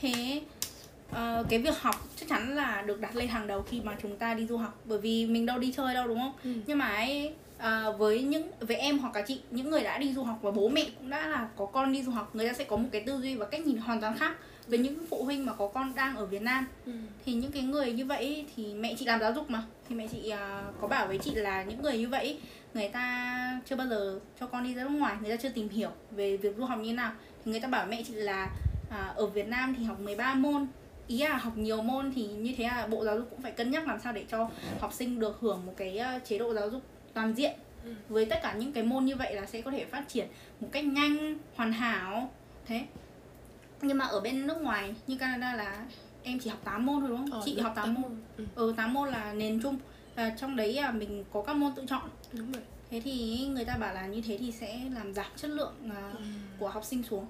thế 0.00 0.42
uh, 1.10 1.46
cái 1.48 1.58
việc 1.58 1.78
học 1.80 2.08
chắc 2.16 2.28
chắn 2.28 2.54
là 2.56 2.82
được 2.82 3.00
đặt 3.00 3.16
lên 3.16 3.28
hàng 3.28 3.46
đầu 3.46 3.62
khi 3.62 3.80
mà 3.80 3.96
chúng 4.02 4.16
ta 4.16 4.34
đi 4.34 4.46
du 4.46 4.56
học. 4.56 4.80
Bởi 4.84 4.98
vì 4.98 5.26
mình 5.26 5.46
đâu 5.46 5.58
đi 5.58 5.72
chơi 5.76 5.94
đâu 5.94 6.08
đúng 6.08 6.18
không? 6.18 6.32
Ừ. 6.44 6.52
nhưng 6.66 6.78
mà 6.78 6.88
ấy 6.88 7.34
à, 7.62 7.90
với 7.90 8.22
những 8.22 8.50
với 8.60 8.76
em 8.76 8.98
hoặc 8.98 9.10
cả 9.14 9.22
chị 9.26 9.40
những 9.50 9.70
người 9.70 9.82
đã 9.82 9.98
đi 9.98 10.12
du 10.12 10.22
học 10.22 10.38
và 10.42 10.50
bố 10.50 10.68
mẹ 10.68 10.86
cũng 10.98 11.10
đã 11.10 11.26
là 11.26 11.48
có 11.56 11.66
con 11.66 11.92
đi 11.92 12.02
du 12.02 12.10
học 12.10 12.34
người 12.34 12.48
ta 12.48 12.52
sẽ 12.52 12.64
có 12.64 12.76
một 12.76 12.88
cái 12.92 13.00
tư 13.00 13.20
duy 13.22 13.34
và 13.34 13.46
cách 13.46 13.66
nhìn 13.66 13.76
hoàn 13.76 14.00
toàn 14.00 14.18
khác 14.18 14.36
với 14.66 14.78
những 14.78 15.06
phụ 15.10 15.24
huynh 15.24 15.46
mà 15.46 15.52
có 15.52 15.68
con 15.68 15.94
đang 15.94 16.16
ở 16.16 16.26
Việt 16.26 16.42
Nam. 16.42 16.66
Ừ. 16.86 16.92
thì 17.24 17.34
những 17.34 17.52
cái 17.52 17.62
người 17.62 17.92
như 17.92 18.04
vậy 18.04 18.46
thì 18.56 18.74
mẹ 18.74 18.94
chị 18.98 19.04
làm 19.04 19.20
giáo 19.20 19.32
dục 19.32 19.50
mà. 19.50 19.62
Thì 19.88 19.94
mẹ 19.94 20.06
chị 20.12 20.28
à, 20.28 20.62
có 20.80 20.88
bảo 20.88 21.06
với 21.06 21.18
chị 21.18 21.34
là 21.34 21.62
những 21.62 21.82
người 21.82 21.98
như 21.98 22.08
vậy 22.08 22.40
người 22.74 22.88
ta 22.88 23.60
chưa 23.66 23.76
bao 23.76 23.86
giờ 23.86 24.20
cho 24.40 24.46
con 24.46 24.64
đi 24.64 24.74
ra 24.74 24.82
nước 24.82 24.90
ngoài 24.90 25.16
người 25.20 25.30
ta 25.30 25.36
chưa 25.36 25.48
tìm 25.48 25.68
hiểu 25.68 25.90
về 26.10 26.36
việc 26.36 26.56
du 26.56 26.64
học 26.64 26.78
như 26.78 26.90
thế 26.90 26.96
nào. 26.96 27.12
Thì 27.44 27.50
người 27.50 27.60
ta 27.60 27.68
bảo 27.68 27.86
mẹ 27.86 28.02
chị 28.06 28.14
là 28.14 28.50
à, 28.90 29.12
ở 29.16 29.26
Việt 29.26 29.48
Nam 29.48 29.74
thì 29.78 29.84
học 29.84 30.00
13 30.00 30.34
môn. 30.34 30.66
Ý 31.06 31.18
là 31.18 31.36
học 31.36 31.56
nhiều 31.56 31.82
môn 31.82 32.12
thì 32.14 32.26
như 32.26 32.54
thế 32.56 32.64
là 32.64 32.86
bộ 32.86 33.04
giáo 33.04 33.18
dục 33.18 33.26
cũng 33.30 33.42
phải 33.42 33.52
cân 33.52 33.70
nhắc 33.70 33.88
làm 33.88 34.00
sao 34.00 34.12
để 34.12 34.24
cho 34.30 34.50
học 34.80 34.92
sinh 34.92 35.20
được 35.20 35.38
hưởng 35.40 35.66
một 35.66 35.74
cái 35.76 35.98
à, 35.98 36.18
chế 36.18 36.38
độ 36.38 36.54
giáo 36.54 36.70
dục 36.70 36.82
toàn 37.14 37.34
diện 37.34 37.52
ừ. 37.84 37.94
với 38.08 38.24
tất 38.24 38.38
cả 38.42 38.54
những 38.58 38.72
cái 38.72 38.82
môn 38.82 39.04
như 39.04 39.16
vậy 39.16 39.34
là 39.34 39.46
sẽ 39.46 39.60
có 39.60 39.70
thể 39.70 39.84
phát 39.84 40.04
triển 40.08 40.28
một 40.60 40.68
cách 40.72 40.84
nhanh 40.84 41.38
hoàn 41.56 41.72
hảo 41.72 42.30
thế 42.66 42.86
nhưng 43.82 43.98
mà 43.98 44.04
ở 44.04 44.20
bên 44.20 44.46
nước 44.46 44.62
ngoài 44.62 44.94
như 45.06 45.16
Canada 45.16 45.54
là 45.54 45.86
em 46.22 46.38
chỉ 46.38 46.50
học 46.50 46.60
8 46.64 46.86
môn 46.86 47.00
thôi 47.00 47.08
đúng 47.08 47.18
không? 47.18 47.30
Ờ, 47.30 47.42
chị 47.44 47.60
học 47.60 47.72
8, 47.76 47.84
8 47.84 47.94
môn. 47.94 48.02
môn. 48.02 48.20
Ừ. 48.36 48.44
ừ 48.54 48.74
8 48.76 48.92
môn 48.92 49.08
là 49.08 49.32
nền 49.32 49.60
chung. 49.62 49.78
À, 50.14 50.36
trong 50.40 50.56
đấy 50.56 50.74
là 50.74 50.90
mình 50.90 51.24
có 51.32 51.42
các 51.42 51.56
môn 51.56 51.72
tự 51.74 51.84
chọn. 51.88 52.10
Đúng 52.32 52.52
rồi. 52.52 52.62
Thế 52.90 53.00
thì 53.04 53.46
người 53.46 53.64
ta 53.64 53.76
bảo 53.76 53.94
là 53.94 54.06
như 54.06 54.22
thế 54.26 54.36
thì 54.38 54.52
sẽ 54.52 54.80
làm 54.94 55.14
giảm 55.14 55.30
chất 55.36 55.50
lượng 55.50 55.74
uh, 55.86 56.18
ừ. 56.18 56.24
của 56.58 56.68
học 56.68 56.84
sinh 56.84 57.02
xuống. 57.02 57.26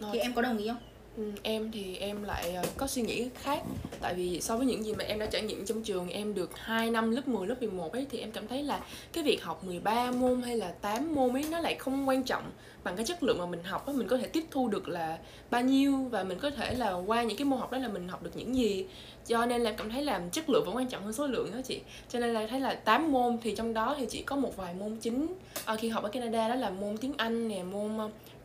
Ừ. 0.00 0.06
Thì 0.12 0.18
em 0.18 0.34
có 0.34 0.42
đồng 0.42 0.58
ý 0.58 0.68
không? 0.68 0.82
Ừ, 1.16 1.22
em 1.42 1.70
thì 1.72 1.96
em 1.96 2.22
lại 2.22 2.54
ờ, 2.54 2.62
có 2.76 2.86
suy 2.86 3.02
nghĩ 3.02 3.28
khác. 3.34 3.60
Tại 4.00 4.14
vì 4.14 4.40
so 4.40 4.56
với 4.56 4.66
những 4.66 4.84
gì 4.84 4.94
mà 4.94 5.04
em 5.04 5.18
đã 5.18 5.26
trải 5.26 5.42
nghiệm 5.42 5.66
trong 5.66 5.82
trường 5.82 6.08
em 6.08 6.34
được 6.34 6.58
2 6.58 6.90
năm 6.90 7.10
lớp 7.10 7.28
10 7.28 7.46
lớp 7.46 7.54
11 7.60 7.92
ấy 7.92 8.06
thì 8.10 8.18
em 8.18 8.32
cảm 8.32 8.48
thấy 8.48 8.62
là 8.62 8.80
cái 9.12 9.24
việc 9.24 9.42
học 9.42 9.64
13 9.64 10.10
môn 10.10 10.42
hay 10.42 10.56
là 10.56 10.70
8 10.80 11.14
môn 11.14 11.32
ấy 11.32 11.44
nó 11.50 11.60
lại 11.60 11.74
không 11.74 12.08
quan 12.08 12.22
trọng 12.22 12.42
bằng 12.84 12.96
cái 12.96 13.06
chất 13.06 13.22
lượng 13.22 13.38
mà 13.38 13.46
mình 13.46 13.62
học 13.62 13.86
ấy 13.86 13.96
mình 13.96 14.08
có 14.08 14.18
thể 14.18 14.28
tiếp 14.28 14.44
thu 14.50 14.68
được 14.68 14.88
là 14.88 15.18
bao 15.50 15.62
nhiêu 15.62 15.96
và 16.10 16.24
mình 16.24 16.38
có 16.38 16.50
thể 16.50 16.74
là 16.74 16.92
qua 16.92 17.22
những 17.22 17.36
cái 17.36 17.44
môn 17.44 17.58
học 17.58 17.72
đó 17.72 17.78
là 17.78 17.88
mình 17.88 18.08
học 18.08 18.22
được 18.22 18.30
những 18.34 18.56
gì. 18.56 18.86
Cho 19.26 19.46
nên 19.46 19.60
là 19.60 19.70
em 19.70 19.76
cảm 19.76 19.90
thấy 19.90 20.02
là 20.02 20.22
chất 20.32 20.50
lượng 20.50 20.64
vẫn 20.66 20.76
quan 20.76 20.88
trọng 20.88 21.04
hơn 21.04 21.12
số 21.12 21.26
lượng 21.26 21.50
đó 21.52 21.60
chị. 21.64 21.80
Cho 22.08 22.18
nên 22.18 22.32
là 22.34 22.46
thấy 22.46 22.60
là 22.60 22.74
8 22.74 23.12
môn 23.12 23.38
thì 23.42 23.54
trong 23.56 23.74
đó 23.74 23.94
thì 23.98 24.06
chỉ 24.10 24.22
có 24.22 24.36
một 24.36 24.56
vài 24.56 24.74
môn 24.74 24.96
chính. 24.96 25.26
À, 25.64 25.76
khi 25.76 25.88
học 25.88 26.04
ở 26.04 26.08
Canada 26.08 26.48
đó 26.48 26.54
là 26.54 26.70
môn 26.70 26.96
tiếng 26.96 27.12
Anh 27.16 27.48
nè 27.48 27.62
môn 27.62 27.98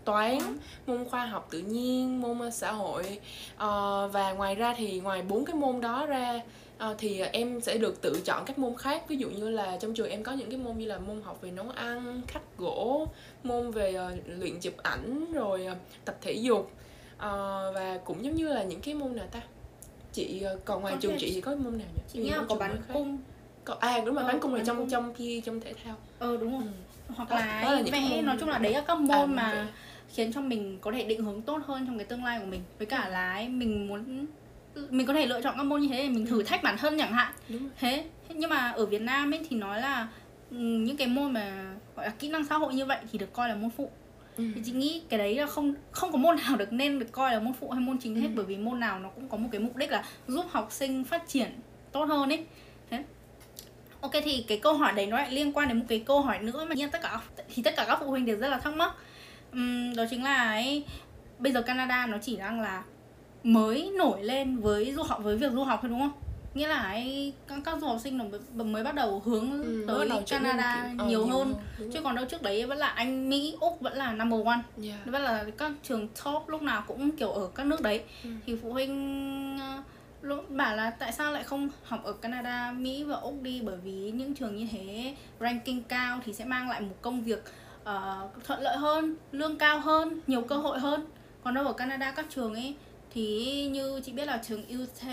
toán 0.07 0.39
môn 0.87 1.05
khoa 1.05 1.25
học 1.25 1.47
tự 1.51 1.59
nhiên 1.59 2.21
môn 2.21 2.39
ờ, 2.39 2.49
xã 2.49 2.71
hội. 2.71 3.03
Uh, 3.55 4.13
và 4.13 4.33
ngoài 4.37 4.55
ra 4.55 4.73
thì 4.77 4.99
ngoài 4.99 5.21
bốn 5.21 5.45
cái 5.45 5.55
môn 5.55 5.81
đó 5.81 6.05
ra 6.05 6.41
uh, 6.89 6.95
thì 6.97 7.19
em 7.19 7.61
sẽ 7.61 7.77
được 7.77 8.01
tự 8.01 8.21
chọn 8.25 8.45
các 8.45 8.59
môn 8.59 8.77
khác. 8.77 9.03
Ví 9.07 9.17
dụ 9.17 9.29
như 9.29 9.49
là 9.49 9.77
trong 9.79 9.93
trường 9.93 10.09
em 10.09 10.23
có 10.23 10.31
những 10.31 10.49
cái 10.49 10.59
môn 10.59 10.77
như 10.77 10.85
là 10.85 10.99
môn 10.99 11.21
học 11.21 11.41
về 11.41 11.51
nấu 11.51 11.69
ăn 11.69 12.21
khắc 12.27 12.41
gỗ 12.57 13.07
môn 13.43 13.71
về 13.71 13.97
uh, 13.99 14.39
luyện 14.39 14.59
chụp 14.59 14.73
ảnh 14.77 15.33
rồi 15.33 15.67
uh, 15.71 15.77
tập 16.05 16.15
thể 16.21 16.31
dục. 16.31 16.71
Uh, 17.15 17.21
và 17.75 17.99
cũng 18.05 18.25
giống 18.25 18.35
như 18.35 18.53
là 18.53 18.63
những 18.63 18.81
cái 18.81 18.93
môn 18.93 19.15
nào 19.15 19.25
ta? 19.31 19.41
Chị 20.13 20.43
còn 20.65 20.81
ngoài 20.81 20.95
trường 20.99 21.15
chị 21.19 21.31
thì 21.33 21.41
có 21.41 21.55
môn 21.55 21.77
nào 21.77 21.87
nhỉ? 21.95 22.01
Chị 22.13 22.19
nghĩ 22.19 22.29
là 22.29 22.43
có 22.49 22.55
bắn 22.55 22.81
cung. 22.93 23.17
Có 23.63 23.75
à 23.79 24.01
đúng 24.05 24.15
rồi 24.15 24.23
ờ, 24.23 24.27
bắn 24.27 24.39
cung 24.39 24.53
là 24.55 24.63
trong 24.65 24.77
cung. 24.77 24.89
trong 24.89 25.13
PE 25.13 25.41
trong 25.45 25.59
thể 25.59 25.73
thao. 25.83 25.95
Ờ 26.19 26.37
đúng 26.37 26.51
rồi. 26.51 26.67
Ừ. 27.07 27.13
hoặc 27.15 27.31
là, 27.31 27.63
là 27.63 27.81
vẽ 27.91 28.21
nói 28.21 28.37
chung 28.39 28.49
là 28.49 28.57
đấy 28.57 28.73
là 28.73 28.81
các 28.87 28.97
môn 28.97 29.17
à, 29.17 29.25
mà 29.25 29.53
vẽ 29.53 29.65
khiến 30.13 30.33
cho 30.33 30.41
mình 30.41 30.77
có 30.81 30.91
thể 30.91 31.03
định 31.03 31.23
hướng 31.23 31.41
tốt 31.41 31.61
hơn 31.65 31.85
trong 31.87 31.97
cái 31.97 32.05
tương 32.05 32.23
lai 32.23 32.39
của 32.39 32.45
mình. 32.45 32.61
Với 32.77 32.87
cả 32.87 33.09
là 33.09 33.33
ấy, 33.33 33.49
mình 33.49 33.87
muốn 33.87 34.25
mình 34.89 35.07
có 35.07 35.13
thể 35.13 35.25
lựa 35.25 35.41
chọn 35.41 35.53
các 35.57 35.63
môn 35.63 35.81
như 35.81 35.87
thế 35.87 36.03
để 36.03 36.09
mình 36.09 36.25
thử 36.25 36.37
ừ. 36.37 36.43
thách 36.43 36.63
bản 36.63 36.77
thân 36.77 36.97
chẳng 36.97 37.13
hạn. 37.13 37.33
Thế 37.79 38.05
nhưng 38.29 38.49
mà 38.49 38.71
ở 38.71 38.85
Việt 38.85 39.01
Nam 39.01 39.33
ấy 39.33 39.45
thì 39.49 39.55
nói 39.55 39.81
là 39.81 40.07
ừ, 40.51 40.57
những 40.57 40.97
cái 40.97 41.07
môn 41.07 41.33
mà 41.33 41.75
gọi 41.95 42.05
là 42.05 42.13
kỹ 42.19 42.29
năng 42.29 42.45
xã 42.45 42.57
hội 42.57 42.73
như 42.73 42.85
vậy 42.85 42.97
thì 43.11 43.19
được 43.19 43.33
coi 43.33 43.49
là 43.49 43.55
môn 43.55 43.69
phụ. 43.69 43.89
Ừ. 44.37 44.43
thì 44.55 44.61
chị 44.65 44.71
nghĩ 44.71 45.01
cái 45.09 45.17
đấy 45.17 45.35
là 45.35 45.45
không 45.45 45.73
không 45.91 46.11
có 46.11 46.17
môn 46.17 46.35
nào 46.35 46.55
được 46.55 46.73
nên 46.73 46.99
được 46.99 47.11
coi 47.11 47.33
là 47.33 47.39
môn 47.39 47.53
phụ 47.53 47.69
hay 47.69 47.81
môn 47.81 47.97
chính 47.97 48.15
hết 48.15 48.27
ừ. 48.27 48.33
bởi 48.35 48.45
vì 48.45 48.57
môn 48.57 48.79
nào 48.79 48.99
nó 48.99 49.09
cũng 49.09 49.29
có 49.29 49.37
một 49.37 49.49
cái 49.51 49.61
mục 49.61 49.75
đích 49.75 49.91
là 49.91 50.03
giúp 50.27 50.45
học 50.49 50.67
sinh 50.71 51.03
phát 51.03 51.23
triển 51.27 51.49
tốt 51.91 52.05
hơn 52.05 52.29
ấy. 52.29 52.45
Thế. 52.89 53.03
Ok 54.01 54.11
thì 54.23 54.45
cái 54.47 54.57
câu 54.57 54.73
hỏi 54.73 54.93
đấy 54.95 55.05
nó 55.07 55.17
lại 55.17 55.31
liên 55.31 55.53
quan 55.53 55.67
đến 55.67 55.79
một 55.79 55.85
cái 55.87 55.99
câu 55.99 56.21
hỏi 56.21 56.39
nữa 56.39 56.65
mà 56.69 56.75
tất 56.91 57.01
cả 57.01 57.21
thì 57.53 57.63
tất 57.63 57.73
cả 57.77 57.85
các 57.87 57.99
phụ 57.99 58.09
huynh 58.09 58.25
đều 58.25 58.37
rất 58.37 58.47
là 58.47 58.57
thắc 58.57 58.73
mắc 58.73 58.91
um, 59.57 59.95
đó 59.95 60.03
chính 60.09 60.23
là 60.23 60.51
ấy. 60.51 60.83
Bây 61.39 61.51
giờ 61.53 61.61
Canada 61.61 62.05
nó 62.05 62.17
chỉ 62.21 62.37
đang 62.37 62.61
là 62.61 62.83
mới 63.43 63.91
nổi 63.97 64.23
lên 64.23 64.57
với 64.57 64.93
du 64.93 65.03
học 65.03 65.19
với 65.23 65.37
việc 65.37 65.51
du 65.51 65.63
học 65.63 65.79
thôi 65.81 65.89
đúng 65.89 65.99
không? 65.99 66.11
Nghĩa 66.53 66.67
là 66.67 66.75
ấy 66.75 67.33
các, 67.47 67.59
các 67.65 67.77
du 67.81 67.87
học 67.87 67.97
sinh 68.03 68.17
nó 68.17 68.25
mới 68.63 68.83
bắt 68.83 68.95
đầu 68.95 69.21
hướng 69.25 69.63
ừ, 69.63 69.85
tới 69.87 70.09
Canada 70.27 70.89
kiểu, 70.97 71.07
nhiều 71.07 71.21
uh, 71.21 71.29
hơn. 71.29 71.53
nhiều, 71.79 71.89
chứ 71.93 72.01
còn 72.01 72.15
đâu 72.15 72.25
trước 72.25 72.41
đấy 72.41 72.65
vẫn 72.65 72.77
là 72.77 72.87
Anh 72.87 73.29
Mỹ 73.29 73.55
Úc 73.59 73.81
vẫn 73.81 73.97
là 73.97 74.13
number 74.13 74.45
one. 74.45 74.59
Yeah. 74.83 75.05
vẫn 75.05 75.21
là 75.21 75.45
các 75.57 75.71
trường 75.83 76.07
top 76.23 76.49
lúc 76.49 76.61
nào 76.61 76.83
cũng 76.87 77.11
kiểu 77.11 77.31
ở 77.31 77.49
các 77.55 77.65
nước 77.65 77.81
đấy. 77.81 78.03
Ừ. 78.23 78.29
thì 78.45 78.55
phụ 78.61 78.73
huynh 78.73 79.57
ờ, 79.59 79.81
lúc 80.21 80.49
bảo 80.49 80.75
là 80.75 80.89
tại 80.89 81.11
sao 81.11 81.31
lại 81.31 81.43
không 81.43 81.69
học 81.83 82.03
ở 82.03 82.13
Canada 82.13 82.71
Mỹ 82.71 83.03
và 83.03 83.15
Úc 83.15 83.41
đi? 83.41 83.61
Bởi 83.61 83.77
vì 83.83 83.91
những 83.91 84.33
trường 84.33 84.55
như 84.55 84.67
thế 84.71 85.15
ranking 85.39 85.81
cao 85.81 86.19
thì 86.25 86.33
sẽ 86.33 86.45
mang 86.45 86.69
lại 86.69 86.81
một 86.81 86.95
công 87.01 87.23
việc 87.23 87.43
uh, 87.87 88.43
thuận 88.43 88.61
lợi 88.61 88.77
hơn 88.77 89.15
lương 89.31 89.57
cao 89.57 89.79
hơn 89.79 90.19
nhiều 90.27 90.41
cơ 90.41 90.55
hội 90.57 90.79
hơn 90.79 91.05
còn 91.43 91.53
đâu 91.53 91.65
ở 91.65 91.73
Canada 91.73 92.11
các 92.11 92.25
trường 92.29 92.53
ấy 92.53 92.75
thì 93.13 93.67
như 93.67 94.01
chị 94.03 94.11
biết 94.11 94.25
là 94.25 94.43
trường 94.47 94.63
UT 94.67 95.03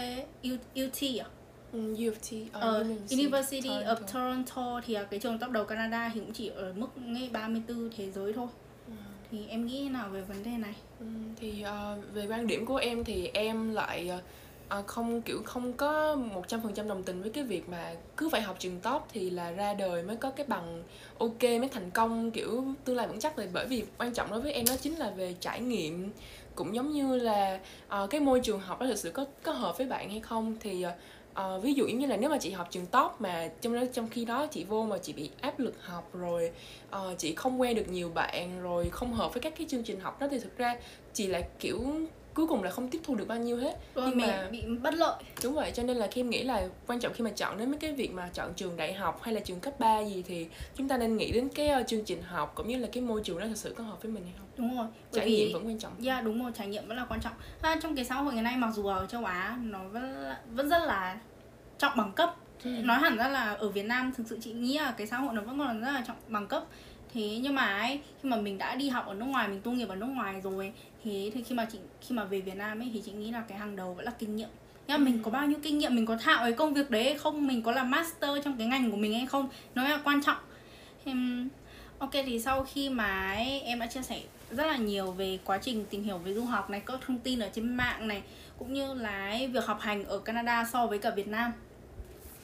UT 0.74 1.02
à 1.20 1.26
Ừ, 1.74 1.92
UT 1.92 2.32
uh, 2.56 2.86
University, 3.10 3.68
Toronto. 3.68 3.94
of 3.94 3.96
Toronto 4.12 4.80
thì 4.86 4.96
cái 5.10 5.20
trường 5.20 5.38
top 5.38 5.50
đầu 5.50 5.64
Canada 5.64 6.10
thì 6.14 6.20
cũng 6.20 6.32
chỉ 6.32 6.48
ở 6.48 6.72
mức 6.72 6.86
ngay 6.96 7.30
34 7.32 7.90
thế 7.96 8.10
giới 8.10 8.32
thôi 8.32 8.46
ừ. 8.86 8.92
thì 9.30 9.46
em 9.48 9.66
nghĩ 9.66 9.84
thế 9.84 9.90
nào 9.90 10.08
về 10.08 10.22
vấn 10.22 10.44
đề 10.44 10.50
này 10.50 10.74
ừ, 11.00 11.06
thì 11.40 11.64
uh, 11.64 12.14
về 12.14 12.26
quan 12.26 12.46
điểm 12.46 12.66
của 12.66 12.76
em 12.76 13.04
thì 13.04 13.30
em 13.34 13.72
lại 13.72 14.10
uh, 14.16 14.22
à, 14.74 14.82
không 14.86 15.22
kiểu 15.22 15.42
không 15.44 15.72
có 15.72 16.14
một 16.14 16.48
trăm 16.48 16.60
phần 16.62 16.74
trăm 16.74 16.88
đồng 16.88 17.02
tình 17.02 17.22
với 17.22 17.30
cái 17.30 17.44
việc 17.44 17.68
mà 17.68 17.94
cứ 18.16 18.28
phải 18.28 18.40
học 18.40 18.56
trường 18.58 18.80
top 18.80 19.02
thì 19.12 19.30
là 19.30 19.50
ra 19.50 19.74
đời 19.74 20.02
mới 20.02 20.16
có 20.16 20.30
cái 20.30 20.46
bằng 20.46 20.82
ok 21.18 21.42
mới 21.42 21.68
thành 21.72 21.90
công 21.90 22.30
kiểu 22.30 22.64
tương 22.84 22.96
lai 22.96 23.06
vững 23.08 23.20
chắc. 23.20 23.38
Là 23.38 23.46
bởi 23.52 23.66
vì 23.66 23.84
quan 23.98 24.12
trọng 24.12 24.30
đối 24.30 24.40
với 24.40 24.52
em 24.52 24.64
đó 24.66 24.74
chính 24.80 24.98
là 24.98 25.10
về 25.10 25.34
trải 25.40 25.60
nghiệm 25.60 26.10
cũng 26.54 26.74
giống 26.74 26.92
như 26.92 27.16
là 27.16 27.60
uh, 28.02 28.10
cái 28.10 28.20
môi 28.20 28.40
trường 28.40 28.60
học 28.60 28.80
đó 28.80 28.86
thực 28.86 28.98
sự 28.98 29.10
có 29.10 29.26
có 29.42 29.52
hợp 29.52 29.78
với 29.78 29.86
bạn 29.86 30.10
hay 30.10 30.20
không. 30.20 30.56
Thì 30.60 30.86
uh, 30.86 31.62
ví 31.62 31.74
dụ 31.74 31.86
như 31.86 32.06
là 32.06 32.16
nếu 32.16 32.30
mà 32.30 32.38
chị 32.38 32.50
học 32.50 32.68
trường 32.70 32.86
top 32.86 33.12
mà 33.18 33.48
trong 33.60 33.74
đó 33.74 33.82
trong 33.92 34.08
khi 34.08 34.24
đó 34.24 34.46
chị 34.46 34.64
vô 34.64 34.82
mà 34.82 34.98
chị 34.98 35.12
bị 35.12 35.30
áp 35.40 35.58
lực 35.58 35.74
học 35.80 36.10
rồi 36.12 36.50
uh, 36.96 37.18
chị 37.18 37.34
không 37.34 37.60
quen 37.60 37.76
được 37.76 37.88
nhiều 37.88 38.10
bạn 38.14 38.62
rồi 38.62 38.88
không 38.92 39.12
hợp 39.12 39.34
với 39.34 39.42
các 39.42 39.52
cái 39.58 39.66
chương 39.70 39.82
trình 39.82 40.00
học 40.00 40.20
đó 40.20 40.26
thì 40.30 40.38
thực 40.38 40.58
ra 40.58 40.76
chị 41.12 41.26
lại 41.26 41.44
kiểu 41.58 41.80
cuối 42.34 42.46
cùng 42.46 42.62
là 42.62 42.70
không 42.70 42.88
tiếp 42.88 43.00
thu 43.04 43.14
được 43.14 43.28
bao 43.28 43.38
nhiêu 43.38 43.56
hết. 43.56 43.78
Rồi 43.94 44.06
nhưng 44.08 44.26
mà 44.26 44.48
bị 44.50 44.62
bất 44.82 44.94
lợi. 44.94 45.22
Đúng 45.42 45.54
vậy 45.54 45.72
cho 45.74 45.82
nên 45.82 45.96
là 45.96 46.06
khi 46.06 46.20
em 46.20 46.30
nghĩ 46.30 46.42
là 46.42 46.68
quan 46.86 47.00
trọng 47.00 47.12
khi 47.12 47.24
mà 47.24 47.30
chọn 47.30 47.58
đến 47.58 47.70
mấy 47.70 47.78
cái 47.78 47.92
việc 47.92 48.12
mà 48.12 48.28
chọn 48.32 48.54
trường 48.54 48.76
đại 48.76 48.94
học 48.94 49.20
hay 49.22 49.34
là 49.34 49.40
trường 49.40 49.60
cấp 49.60 49.80
3 49.80 50.00
gì 50.00 50.22
thì 50.26 50.46
chúng 50.74 50.88
ta 50.88 50.96
nên 50.96 51.16
nghĩ 51.16 51.32
đến 51.32 51.48
cái 51.48 51.80
uh, 51.80 51.86
chương 51.86 52.04
trình 52.04 52.22
học 52.22 52.52
cũng 52.54 52.68
như 52.68 52.78
là 52.78 52.88
cái 52.92 53.02
môi 53.02 53.20
trường 53.24 53.38
đó 53.38 53.46
thực 53.46 53.56
sự 53.56 53.74
có 53.78 53.84
hợp 53.84 54.02
với 54.02 54.12
mình 54.12 54.24
hay 54.24 54.34
không? 54.38 54.46
Đúng 54.56 54.76
rồi 54.76 54.86
trải 55.12 55.26
vì, 55.26 55.36
nghiệm 55.36 55.52
vẫn 55.52 55.66
quan 55.66 55.78
trọng. 55.78 55.92
Dạ 55.98 56.12
yeah, 56.12 56.24
đúng 56.24 56.42
rồi 56.42 56.52
trải 56.54 56.66
nghiệm 56.66 56.88
vẫn 56.88 56.96
là 56.96 57.06
quan 57.08 57.20
trọng. 57.20 57.32
Ha, 57.62 57.76
trong 57.82 57.96
cái 57.96 58.04
xã 58.04 58.14
hội 58.14 58.34
ngày 58.34 58.42
nay 58.42 58.56
mặc 58.56 58.70
dù 58.74 58.86
ở 58.86 59.06
châu 59.06 59.24
Á 59.24 59.58
nó 59.62 59.78
vẫn 59.92 60.34
vẫn 60.50 60.68
rất 60.68 60.84
là 60.86 61.18
trọng 61.78 61.92
bằng 61.96 62.12
cấp. 62.12 62.34
Ừ. 62.64 62.70
nói 62.70 62.98
hẳn 62.98 63.16
ra 63.16 63.28
là 63.28 63.54
ở 63.54 63.68
Việt 63.68 63.82
Nam 63.82 64.12
thực 64.16 64.26
sự 64.26 64.38
chị 64.42 64.52
nghĩ 64.52 64.78
là 64.78 64.94
cái 64.98 65.06
xã 65.06 65.16
hội 65.16 65.34
nó 65.34 65.42
vẫn 65.42 65.58
còn 65.58 65.80
rất 65.80 65.92
là 65.92 66.04
trọng 66.06 66.16
bằng 66.28 66.46
cấp 66.46 66.64
thế 67.14 67.38
nhưng 67.42 67.54
mà 67.54 67.78
ấy 67.78 68.00
khi 68.22 68.28
mà 68.28 68.36
mình 68.36 68.58
đã 68.58 68.74
đi 68.74 68.88
học 68.88 69.06
ở 69.06 69.14
nước 69.14 69.24
ngoài 69.24 69.48
mình 69.48 69.60
tu 69.60 69.72
nghiệp 69.72 69.88
ở 69.88 69.96
nước 69.96 70.06
ngoài 70.06 70.40
rồi 70.40 70.72
thế 71.04 71.30
thì 71.34 71.42
khi 71.42 71.54
mà 71.54 71.64
chị 71.72 71.78
khi 72.00 72.14
mà 72.14 72.24
về 72.24 72.40
Việt 72.40 72.56
Nam 72.56 72.82
ấy 72.82 72.90
thì 72.92 73.02
chị 73.04 73.12
nghĩ 73.12 73.30
là 73.30 73.42
cái 73.48 73.58
hàng 73.58 73.76
đầu 73.76 73.94
vẫn 73.94 74.04
là 74.04 74.12
kinh 74.18 74.36
nghiệm. 74.36 74.48
Nhưng 74.86 74.98
mà 74.98 75.04
mình 75.04 75.22
có 75.22 75.30
bao 75.30 75.46
nhiêu 75.46 75.58
kinh 75.62 75.78
nghiệm 75.78 75.94
mình 75.94 76.06
có 76.06 76.16
thạo 76.16 76.38
cái 76.44 76.52
công 76.52 76.74
việc 76.74 76.90
đấy 76.90 77.04
hay 77.04 77.18
không? 77.18 77.46
Mình 77.46 77.62
có 77.62 77.72
là 77.72 77.84
master 77.84 78.30
trong 78.44 78.56
cái 78.58 78.66
ngành 78.66 78.90
của 78.90 78.96
mình 78.96 79.14
hay 79.14 79.26
không? 79.26 79.48
Nó 79.74 79.88
là 79.88 80.00
quan 80.04 80.22
trọng. 80.22 80.36
Em 81.04 81.48
ok 81.98 82.10
thì 82.12 82.40
sau 82.40 82.64
khi 82.64 82.88
mà 82.88 83.32
ấy, 83.32 83.60
em 83.60 83.78
đã 83.78 83.86
chia 83.86 84.02
sẻ 84.02 84.20
rất 84.50 84.66
là 84.66 84.76
nhiều 84.76 85.12
về 85.12 85.38
quá 85.44 85.58
trình 85.58 85.84
tìm 85.90 86.02
hiểu 86.02 86.18
về 86.18 86.34
du 86.34 86.44
học 86.44 86.70
này 86.70 86.82
các 86.86 87.00
thông 87.06 87.18
tin 87.18 87.38
ở 87.38 87.48
trên 87.52 87.76
mạng 87.76 88.08
này 88.08 88.22
cũng 88.58 88.74
như 88.74 88.94
là 88.94 89.28
ấy, 89.28 89.46
việc 89.46 89.66
học 89.66 89.80
hành 89.80 90.04
ở 90.04 90.18
Canada 90.18 90.64
so 90.72 90.86
với 90.86 90.98
cả 90.98 91.10
Việt 91.10 91.28
Nam. 91.28 91.52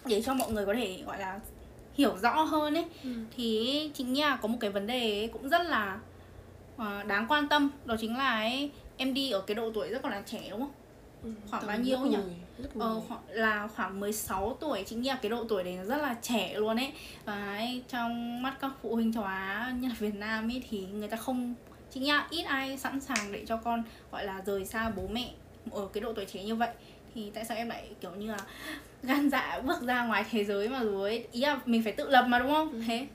Để 0.04 0.22
cho 0.22 0.34
mọi 0.34 0.52
người 0.52 0.66
có 0.66 0.74
thể 0.74 1.02
gọi 1.06 1.18
là 1.18 1.40
hiểu 1.94 2.16
rõ 2.22 2.42
hơn 2.42 2.74
ấy. 2.74 2.84
Ừ. 3.04 3.10
thì 3.36 3.90
chị 3.94 4.04
nghĩ 4.04 4.20
là 4.20 4.36
có 4.36 4.48
một 4.48 4.58
cái 4.60 4.70
vấn 4.70 4.86
đề 4.86 5.28
cũng 5.32 5.48
rất 5.48 5.62
là 5.66 5.98
uh, 6.76 7.06
đáng 7.06 7.26
quan 7.28 7.48
tâm 7.48 7.70
đó 7.84 7.96
chính 8.00 8.16
là 8.16 8.34
ấy, 8.34 8.70
em 8.96 9.14
đi 9.14 9.30
ở 9.30 9.40
cái 9.40 9.54
độ 9.54 9.70
tuổi 9.74 9.88
rất 9.88 10.02
còn 10.02 10.12
là 10.12 10.22
trẻ 10.26 10.46
đúng 10.50 10.60
không? 10.60 10.72
Ừ, 11.22 11.30
khoảng 11.50 11.66
bao 11.66 11.78
nhiêu 11.78 11.98
nhỉ? 11.98 12.16
ờ, 12.78 13.00
khoảng, 13.08 13.20
là 13.28 13.68
khoảng 13.76 14.00
16 14.00 14.56
tuổi 14.60 14.84
chính 14.86 15.06
là 15.06 15.18
cái 15.22 15.30
độ 15.30 15.44
tuổi 15.48 15.64
đấy 15.64 15.74
nó 15.76 15.84
rất 15.84 16.02
là 16.02 16.16
trẻ 16.22 16.54
luôn 16.54 16.76
ấy. 16.76 16.92
Và 17.24 17.54
ấy, 17.56 17.82
trong 17.88 18.42
mắt 18.42 18.56
các 18.60 18.70
phụ 18.82 18.94
huynh 18.94 19.12
châu 19.12 19.22
Á 19.22 19.74
như 19.80 19.88
là 19.88 19.94
Việt 19.98 20.14
Nam 20.14 20.50
ấy 20.50 20.62
thì 20.70 20.86
người 20.92 21.08
ta 21.08 21.16
không 21.16 21.54
chính 21.90 22.08
là 22.08 22.26
ít 22.30 22.42
ai 22.42 22.78
sẵn 22.78 23.00
sàng 23.00 23.32
để 23.32 23.44
cho 23.46 23.56
con 23.56 23.82
gọi 24.12 24.24
là 24.24 24.42
rời 24.46 24.64
xa 24.64 24.90
bố 24.90 25.08
mẹ 25.12 25.30
ở 25.70 25.88
cái 25.92 26.00
độ 26.00 26.12
tuổi 26.12 26.24
trẻ 26.24 26.44
như 26.44 26.54
vậy. 26.54 26.70
Thì 27.14 27.30
tại 27.34 27.44
sao 27.44 27.56
em 27.56 27.68
lại 27.68 27.88
kiểu 28.00 28.14
như 28.14 28.26
là 28.26 28.38
gan 29.02 29.30
dạ 29.30 29.60
bước 29.64 29.82
ra 29.82 30.04
ngoài 30.04 30.24
thế 30.30 30.44
giới 30.44 30.68
mà 30.68 30.82
rồi 30.82 31.26
ý 31.32 31.40
là 31.40 31.60
mình 31.66 31.82
phải 31.82 31.92
tự 31.92 32.08
lập 32.08 32.24
mà 32.28 32.38
đúng 32.38 32.50
không? 32.50 32.72
Ừ. 32.72 32.82
thế 32.86 33.06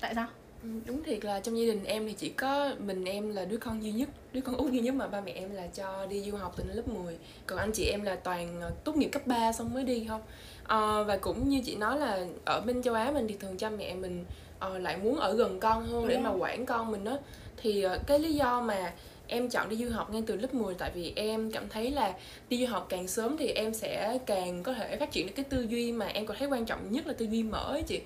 tại 0.00 0.14
sao? 0.14 0.26
Ừ, 0.62 0.68
đúng 0.86 1.02
thiệt 1.02 1.24
là 1.24 1.40
trong 1.40 1.58
gia 1.58 1.66
đình 1.66 1.84
em 1.84 2.06
thì 2.06 2.12
chỉ 2.12 2.28
có 2.28 2.70
mình 2.78 3.04
em 3.04 3.34
là 3.34 3.44
đứa 3.44 3.56
con 3.56 3.82
duy 3.82 3.92
nhất 3.92 4.08
đứa 4.32 4.40
con 4.40 4.56
út 4.56 4.72
duy 4.72 4.80
nhất 4.80 4.94
mà 4.94 5.06
ba 5.06 5.20
mẹ 5.20 5.32
em 5.32 5.54
là 5.54 5.66
cho 5.66 6.06
đi 6.06 6.22
du 6.22 6.36
học 6.36 6.54
từ 6.56 6.64
lớp 6.74 6.88
10 6.88 7.18
còn 7.46 7.58
anh 7.58 7.72
chị 7.72 7.84
em 7.84 8.02
là 8.02 8.16
toàn 8.16 8.60
ờ, 8.60 8.70
tốt 8.84 8.96
nghiệp 8.96 9.08
cấp 9.08 9.26
3 9.26 9.52
xong 9.52 9.74
mới 9.74 9.84
đi 9.84 10.04
không? 10.08 10.22
À, 10.66 11.02
và 11.02 11.16
cũng 11.16 11.48
như 11.48 11.60
chị 11.64 11.76
nói 11.76 11.98
là 11.98 12.26
ở 12.44 12.60
bên 12.60 12.82
châu 12.82 12.94
Á 12.94 13.10
mình 13.10 13.28
thì 13.28 13.36
thường 13.40 13.56
cha 13.56 13.70
mẹ 13.70 13.94
mình 13.94 14.24
uh, 14.66 14.80
lại 14.80 14.96
muốn 14.96 15.16
ở 15.16 15.34
gần 15.34 15.60
con 15.60 15.86
hơn 15.86 16.08
để 16.08 16.18
mà 16.18 16.30
quản 16.30 16.66
con 16.66 16.90
mình 16.90 17.04
đó 17.04 17.18
thì 17.56 17.86
uh, 17.86 18.06
cái 18.06 18.18
lý 18.18 18.32
do 18.32 18.60
mà 18.60 18.92
em 19.28 19.48
chọn 19.48 19.68
đi 19.68 19.76
du 19.76 19.90
học 19.90 20.12
ngay 20.12 20.22
từ 20.26 20.36
lớp 20.36 20.54
10 20.54 20.74
tại 20.74 20.90
vì 20.94 21.12
em 21.16 21.50
cảm 21.50 21.68
thấy 21.68 21.90
là 21.90 22.14
đi 22.48 22.58
du 22.58 22.66
học 22.66 22.86
càng 22.88 23.08
sớm 23.08 23.36
thì 23.36 23.48
em 23.48 23.74
sẽ 23.74 24.18
càng 24.26 24.62
có 24.62 24.72
thể 24.72 24.96
phát 24.96 25.10
triển 25.12 25.26
được 25.26 25.32
cái 25.36 25.44
tư 25.44 25.66
duy 25.68 25.92
mà 25.92 26.06
em 26.06 26.26
còn 26.26 26.36
thấy 26.36 26.48
quan 26.48 26.64
trọng 26.64 26.92
nhất 26.92 27.06
là 27.06 27.12
tư 27.12 27.26
duy 27.26 27.42
mở 27.42 27.72
ấy 27.72 27.82
chị. 27.82 28.00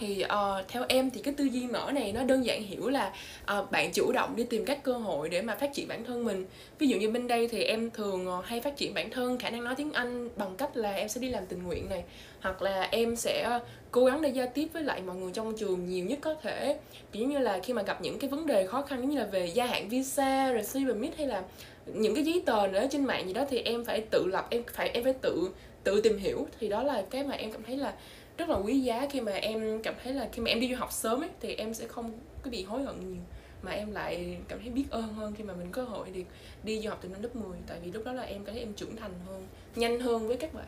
Thì 0.00 0.24
uh, 0.24 0.68
theo 0.68 0.84
em 0.88 1.10
thì 1.10 1.22
cái 1.22 1.34
tư 1.34 1.44
duy 1.44 1.66
mở 1.66 1.90
này 1.94 2.12
nó 2.12 2.22
đơn 2.22 2.44
giản 2.44 2.62
hiểu 2.62 2.88
là 2.88 3.14
uh, 3.58 3.70
bạn 3.70 3.92
chủ 3.92 4.12
động 4.12 4.36
đi 4.36 4.44
tìm 4.44 4.64
các 4.64 4.82
cơ 4.82 4.92
hội 4.92 5.28
để 5.28 5.42
mà 5.42 5.54
phát 5.54 5.70
triển 5.74 5.88
bản 5.88 6.04
thân 6.04 6.24
mình. 6.24 6.46
Ví 6.78 6.88
dụ 6.88 6.98
như 6.98 7.10
bên 7.10 7.28
đây 7.28 7.48
thì 7.48 7.62
em 7.62 7.90
thường 7.90 8.28
uh, 8.28 8.44
hay 8.44 8.60
phát 8.60 8.76
triển 8.76 8.94
bản 8.94 9.10
thân 9.10 9.38
khả 9.38 9.50
năng 9.50 9.64
nói 9.64 9.74
tiếng 9.74 9.92
anh 9.92 10.28
bằng 10.36 10.56
cách 10.56 10.76
là 10.76 10.92
em 10.92 11.08
sẽ 11.08 11.20
đi 11.20 11.28
làm 11.28 11.46
tình 11.46 11.62
nguyện 11.62 11.88
này 11.88 12.04
hoặc 12.40 12.62
là 12.62 12.88
em 12.90 13.16
sẽ 13.16 13.60
cố 13.92 14.04
gắng 14.04 14.22
để 14.22 14.28
giao 14.28 14.46
tiếp 14.54 14.68
với 14.72 14.82
lại 14.82 15.02
mọi 15.02 15.16
người 15.16 15.32
trong 15.32 15.56
trường 15.56 15.86
nhiều 15.86 16.04
nhất 16.04 16.18
có 16.22 16.34
thể. 16.34 16.78
Kiểu 17.12 17.26
như 17.26 17.38
là 17.38 17.60
khi 17.62 17.72
mà 17.72 17.82
gặp 17.82 18.02
những 18.02 18.18
cái 18.18 18.30
vấn 18.30 18.46
đề 18.46 18.66
khó 18.66 18.82
khăn 18.82 19.08
như 19.08 19.18
là 19.18 19.24
về 19.24 19.46
gia 19.46 19.66
hạn 19.66 19.88
visa, 19.88 20.52
rồi 20.52 20.64
suy 20.64 20.84
permit 20.84 21.16
hay 21.16 21.26
là 21.26 21.42
những 21.86 22.14
cái 22.14 22.24
giấy 22.24 22.42
tờ 22.46 22.66
nữa 22.66 22.86
trên 22.90 23.04
mạng 23.04 23.26
gì 23.26 23.32
đó 23.32 23.44
thì 23.50 23.58
em 23.58 23.84
phải 23.84 24.00
tự 24.00 24.26
lập, 24.26 24.46
em 24.50 24.62
phải 24.72 24.88
em 24.88 25.04
phải 25.04 25.12
tự 25.12 25.50
tự 25.84 26.00
tìm 26.00 26.18
hiểu. 26.18 26.46
Thì 26.60 26.68
đó 26.68 26.82
là 26.82 27.04
cái 27.10 27.24
mà 27.24 27.34
em 27.34 27.52
cảm 27.52 27.62
thấy 27.62 27.76
là 27.76 27.94
rất 28.38 28.48
là 28.48 28.56
quý 28.56 28.80
giá 28.80 29.06
khi 29.10 29.20
mà 29.20 29.32
em 29.32 29.82
cảm 29.82 29.94
thấy 30.04 30.12
là 30.12 30.28
khi 30.32 30.42
mà 30.42 30.48
em 30.48 30.60
đi 30.60 30.68
du 30.70 30.76
học 30.76 30.92
sớm 30.92 31.22
ấy, 31.22 31.30
thì 31.40 31.54
em 31.54 31.74
sẽ 31.74 31.86
không 31.86 32.12
có 32.42 32.50
bị 32.50 32.64
hối 32.64 32.82
hận 32.82 33.00
nhiều. 33.00 33.22
Mà 33.62 33.72
em 33.72 33.92
lại 33.92 34.36
cảm 34.48 34.58
thấy 34.60 34.70
biết 34.70 34.84
ơn 34.90 35.14
hơn 35.14 35.34
khi 35.38 35.44
mà 35.44 35.54
mình 35.54 35.68
có 35.72 35.82
cơ 35.82 35.88
hội 35.88 36.08
được 36.14 36.22
đi 36.62 36.80
du 36.80 36.90
học 36.90 36.98
từ 37.02 37.08
năm 37.08 37.22
lớp 37.22 37.36
10 37.36 37.58
tại 37.66 37.78
vì 37.84 37.92
lúc 37.92 38.04
đó 38.04 38.12
là 38.12 38.22
em 38.22 38.44
cảm 38.44 38.54
thấy 38.54 38.64
em 38.64 38.74
trưởng 38.74 38.96
thành 38.96 39.12
hơn, 39.26 39.46
nhanh 39.76 40.00
hơn 40.00 40.28
với 40.28 40.36
các 40.36 40.54
bạn. 40.54 40.66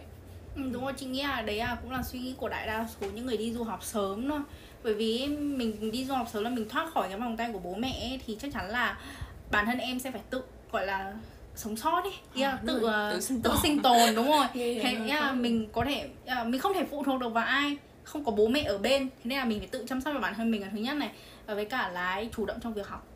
Ừ, 0.56 0.62
đúng 0.72 0.84
rồi 0.84 0.92
chị 0.96 1.06
nghĩ 1.06 1.22
là 1.22 1.42
đấy 1.42 1.56
là 1.56 1.76
cũng 1.82 1.90
là 1.90 2.02
suy 2.02 2.18
nghĩ 2.18 2.34
của 2.38 2.48
đại 2.48 2.66
đa 2.66 2.86
số 3.00 3.06
những 3.14 3.26
người 3.26 3.36
đi 3.36 3.52
du 3.52 3.64
học 3.64 3.84
sớm 3.84 4.28
thôi. 4.28 4.40
Bởi 4.82 4.94
vì 4.94 5.26
mình 5.26 5.90
đi 5.92 6.04
du 6.04 6.14
học 6.14 6.28
sớm 6.32 6.44
là 6.44 6.50
mình 6.50 6.68
thoát 6.68 6.92
khỏi 6.94 7.08
cái 7.08 7.18
vòng 7.18 7.36
tay 7.36 7.50
của 7.52 7.58
bố 7.58 7.74
mẹ 7.74 8.08
ấy, 8.10 8.20
thì 8.26 8.36
chắc 8.40 8.52
chắn 8.52 8.68
là 8.68 8.98
bản 9.50 9.66
thân 9.66 9.78
em 9.78 9.98
sẽ 9.98 10.10
phải 10.10 10.20
tự 10.30 10.42
gọi 10.72 10.86
là 10.86 11.12
sống 11.54 11.76
sót 11.76 12.04
đi 12.34 12.42
à, 12.42 12.58
tự, 12.66 12.80
rồi, 12.80 13.12
tự, 13.12 13.20
sinh 13.20 13.42
tự 13.42 13.50
sinh 13.62 13.82
tồn 13.82 14.14
đúng 14.16 14.30
rồi. 14.30 14.46
Thế 14.54 14.96
là 15.06 15.32
mình 15.32 15.68
có 15.72 15.84
thể 15.84 16.08
uh, 16.40 16.46
mình 16.46 16.60
không 16.60 16.74
thể 16.74 16.84
phụ 16.90 17.04
thuộc 17.04 17.20
được 17.20 17.28
vào 17.28 17.46
ai 17.46 17.76
không 18.04 18.24
có 18.24 18.32
bố 18.32 18.46
mẹ 18.46 18.62
ở 18.62 18.78
bên. 18.78 19.08
Thế 19.08 19.24
nên 19.24 19.38
là 19.38 19.44
mình 19.44 19.58
phải 19.58 19.68
tự 19.68 19.84
chăm 19.88 20.00
sóc 20.00 20.14
cho 20.14 20.20
bản 20.20 20.34
thân 20.34 20.50
mình 20.50 20.62
là 20.62 20.68
thứ 20.72 20.78
nhất 20.78 20.96
này. 20.96 21.10
Và 21.46 21.54
với 21.54 21.64
cả 21.64 21.88
là 21.88 22.24
chủ 22.36 22.46
động 22.46 22.58
trong 22.62 22.74
việc 22.74 22.88
học 22.88 23.06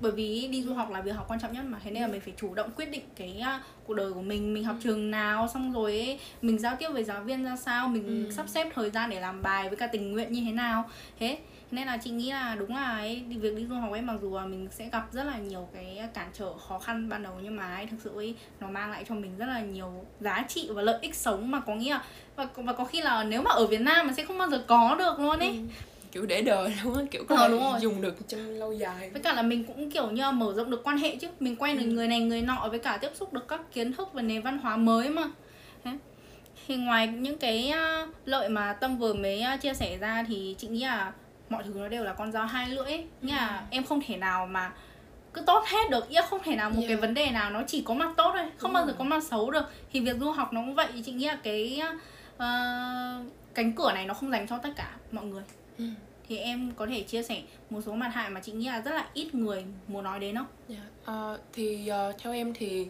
bởi 0.00 0.12
vì 0.12 0.48
đi 0.50 0.62
du 0.62 0.74
học 0.74 0.90
là 0.90 1.00
việc 1.00 1.12
học 1.12 1.24
quan 1.28 1.40
trọng 1.40 1.52
nhất 1.52 1.64
mà 1.68 1.78
thế 1.84 1.90
nên 1.90 2.02
là 2.02 2.08
mình 2.08 2.20
phải 2.20 2.34
chủ 2.36 2.54
động 2.54 2.70
quyết 2.76 2.90
định 2.90 3.02
cái 3.16 3.42
uh, 3.56 3.62
cuộc 3.86 3.94
đời 3.94 4.12
của 4.12 4.22
mình 4.22 4.54
mình 4.54 4.64
học 4.64 4.76
ừ. 4.78 4.80
trường 4.84 5.10
nào 5.10 5.48
xong 5.48 5.72
rồi 5.72 5.98
ấy, 5.98 6.18
mình 6.42 6.58
giao 6.58 6.76
tiếp 6.76 6.88
với 6.92 7.04
giáo 7.04 7.22
viên 7.22 7.44
ra 7.44 7.56
sao 7.56 7.88
mình 7.88 8.24
ừ. 8.26 8.30
sắp 8.30 8.48
xếp 8.48 8.68
thời 8.74 8.90
gian 8.90 9.10
để 9.10 9.20
làm 9.20 9.42
bài 9.42 9.68
với 9.68 9.76
cả 9.76 9.86
tình 9.86 10.12
nguyện 10.12 10.32
như 10.32 10.42
thế 10.44 10.52
nào 10.52 10.84
thế 11.18 11.38
nên 11.70 11.86
là 11.86 11.96
chị 11.96 12.10
nghĩ 12.10 12.30
là 12.30 12.54
đúng 12.54 12.74
là 12.74 12.84
ấy 12.84 13.24
việc 13.28 13.56
đi 13.56 13.66
du 13.66 13.74
học 13.74 13.92
ấy 13.92 14.02
mặc 14.02 14.16
dù 14.22 14.36
là 14.36 14.46
mình 14.46 14.68
sẽ 14.70 14.88
gặp 14.92 15.08
rất 15.12 15.24
là 15.24 15.38
nhiều 15.38 15.68
cái 15.74 16.08
cản 16.14 16.30
trở 16.32 16.52
khó 16.68 16.78
khăn 16.78 17.08
ban 17.08 17.22
đầu 17.22 17.32
nhưng 17.42 17.56
mà 17.56 17.74
ấy 17.74 17.86
thực 17.86 17.96
sự 18.04 18.10
ấy 18.14 18.34
nó 18.60 18.70
mang 18.70 18.90
lại 18.90 19.04
cho 19.08 19.14
mình 19.14 19.36
rất 19.38 19.46
là 19.46 19.60
nhiều 19.60 20.04
giá 20.20 20.44
trị 20.48 20.68
và 20.74 20.82
lợi 20.82 20.98
ích 21.00 21.14
sống 21.14 21.50
mà 21.50 21.60
có 21.60 21.74
nghĩa 21.74 21.98
và, 22.36 22.48
và 22.56 22.72
có 22.72 22.84
khi 22.84 23.00
là 23.00 23.24
nếu 23.24 23.42
mà 23.42 23.50
ở 23.50 23.66
Việt 23.66 23.80
Nam 23.80 24.06
mà 24.06 24.12
sẽ 24.12 24.24
không 24.24 24.38
bao 24.38 24.48
giờ 24.50 24.64
có 24.66 24.96
được 24.98 25.18
luôn 25.18 25.38
ấy 25.38 25.48
ừ 25.48 25.56
kiểu 26.12 26.26
để 26.26 26.42
đời 26.42 26.74
luôn 26.84 26.98
á 26.98 27.02
kiểu 27.10 27.24
có 27.28 27.36
ờ, 27.36 27.48
đúng 27.48 27.60
rồi. 27.60 27.80
dùng 27.80 28.00
được 28.00 28.28
trong 28.28 28.40
lâu 28.40 28.72
dài. 28.72 29.10
Với 29.10 29.22
cả 29.22 29.32
là 29.32 29.42
mình 29.42 29.64
cũng 29.64 29.90
kiểu 29.90 30.10
như 30.10 30.30
mở 30.30 30.52
rộng 30.56 30.70
được 30.70 30.80
quan 30.84 30.98
hệ 30.98 31.16
chứ. 31.16 31.28
Mình 31.40 31.56
quen 31.56 31.76
được 31.78 31.84
ừ. 31.84 31.90
người 31.90 32.08
này 32.08 32.20
người 32.20 32.42
nọ 32.42 32.68
với 32.70 32.78
cả 32.78 32.98
tiếp 33.00 33.10
xúc 33.14 33.32
được 33.32 33.48
các 33.48 33.60
kiến 33.72 33.92
thức 33.92 34.08
và 34.12 34.22
nền 34.22 34.42
văn 34.42 34.58
hóa 34.58 34.76
mới 34.76 35.08
mà. 35.08 35.30
Thì 36.66 36.76
ngoài 36.76 37.06
những 37.06 37.38
cái 37.38 37.72
lợi 38.24 38.48
mà 38.48 38.72
tâm 38.72 38.98
vừa 38.98 39.12
mới 39.12 39.44
chia 39.60 39.74
sẻ 39.74 39.98
ra 40.00 40.24
thì 40.28 40.54
chị 40.58 40.68
nghĩ 40.68 40.84
là 40.84 41.12
mọi 41.48 41.62
thứ 41.62 41.70
nó 41.74 41.88
đều 41.88 42.04
là 42.04 42.12
con 42.12 42.32
dao 42.32 42.46
hai 42.46 42.68
lưỡi 42.68 42.84
ấy. 42.84 43.04
nghĩa 43.22 43.34
là 43.34 43.58
ừ. 43.58 43.64
em 43.70 43.84
không 43.84 44.00
thể 44.06 44.16
nào 44.16 44.46
mà 44.46 44.72
cứ 45.32 45.40
tốt 45.40 45.64
hết 45.66 45.90
được. 45.90 46.10
Nghĩa 46.10 46.22
không 46.22 46.42
thể 46.42 46.56
nào 46.56 46.70
một 46.70 46.76
yeah. 46.78 46.88
cái 46.88 46.96
vấn 46.96 47.14
đề 47.14 47.30
nào 47.30 47.50
nó 47.50 47.62
chỉ 47.66 47.82
có 47.82 47.94
mặt 47.94 48.10
tốt 48.16 48.32
thôi. 48.36 48.46
Không 48.56 48.70
Đúng 48.70 48.74
bao 48.74 48.86
giờ 48.86 48.94
có 48.98 49.04
mặt 49.04 49.24
xấu 49.24 49.50
được. 49.50 49.64
Thì 49.92 50.00
việc 50.00 50.16
du 50.20 50.30
học 50.30 50.52
nó 50.52 50.60
cũng 50.60 50.74
vậy. 50.74 50.88
Chị 51.04 51.12
nghĩ 51.12 51.26
là 51.26 51.38
cái 51.42 51.82
uh, 52.36 52.42
cánh 53.54 53.72
cửa 53.72 53.92
này 53.92 54.06
nó 54.06 54.14
không 54.14 54.30
dành 54.30 54.46
cho 54.48 54.58
tất 54.58 54.70
cả 54.76 54.90
mọi 55.12 55.24
người 55.24 55.42
Ừ. 55.80 55.84
thì 56.28 56.36
em 56.36 56.72
có 56.76 56.86
thể 56.86 57.02
chia 57.02 57.22
sẻ 57.22 57.42
một 57.70 57.80
số 57.86 57.92
mặt 57.94 58.08
hại 58.08 58.30
mà 58.30 58.40
chị 58.40 58.52
nghĩ 58.52 58.66
là 58.66 58.80
rất 58.80 58.90
là 58.90 59.10
ít 59.14 59.34
người 59.34 59.64
muốn 59.88 60.04
nói 60.04 60.20
đến 60.20 60.36
không? 60.36 60.46
Yeah. 60.68 60.82
Dạ, 61.06 61.32
uh, 61.32 61.40
thì 61.52 61.90
uh, 62.10 62.18
theo 62.18 62.32
em 62.32 62.54
thì 62.54 62.86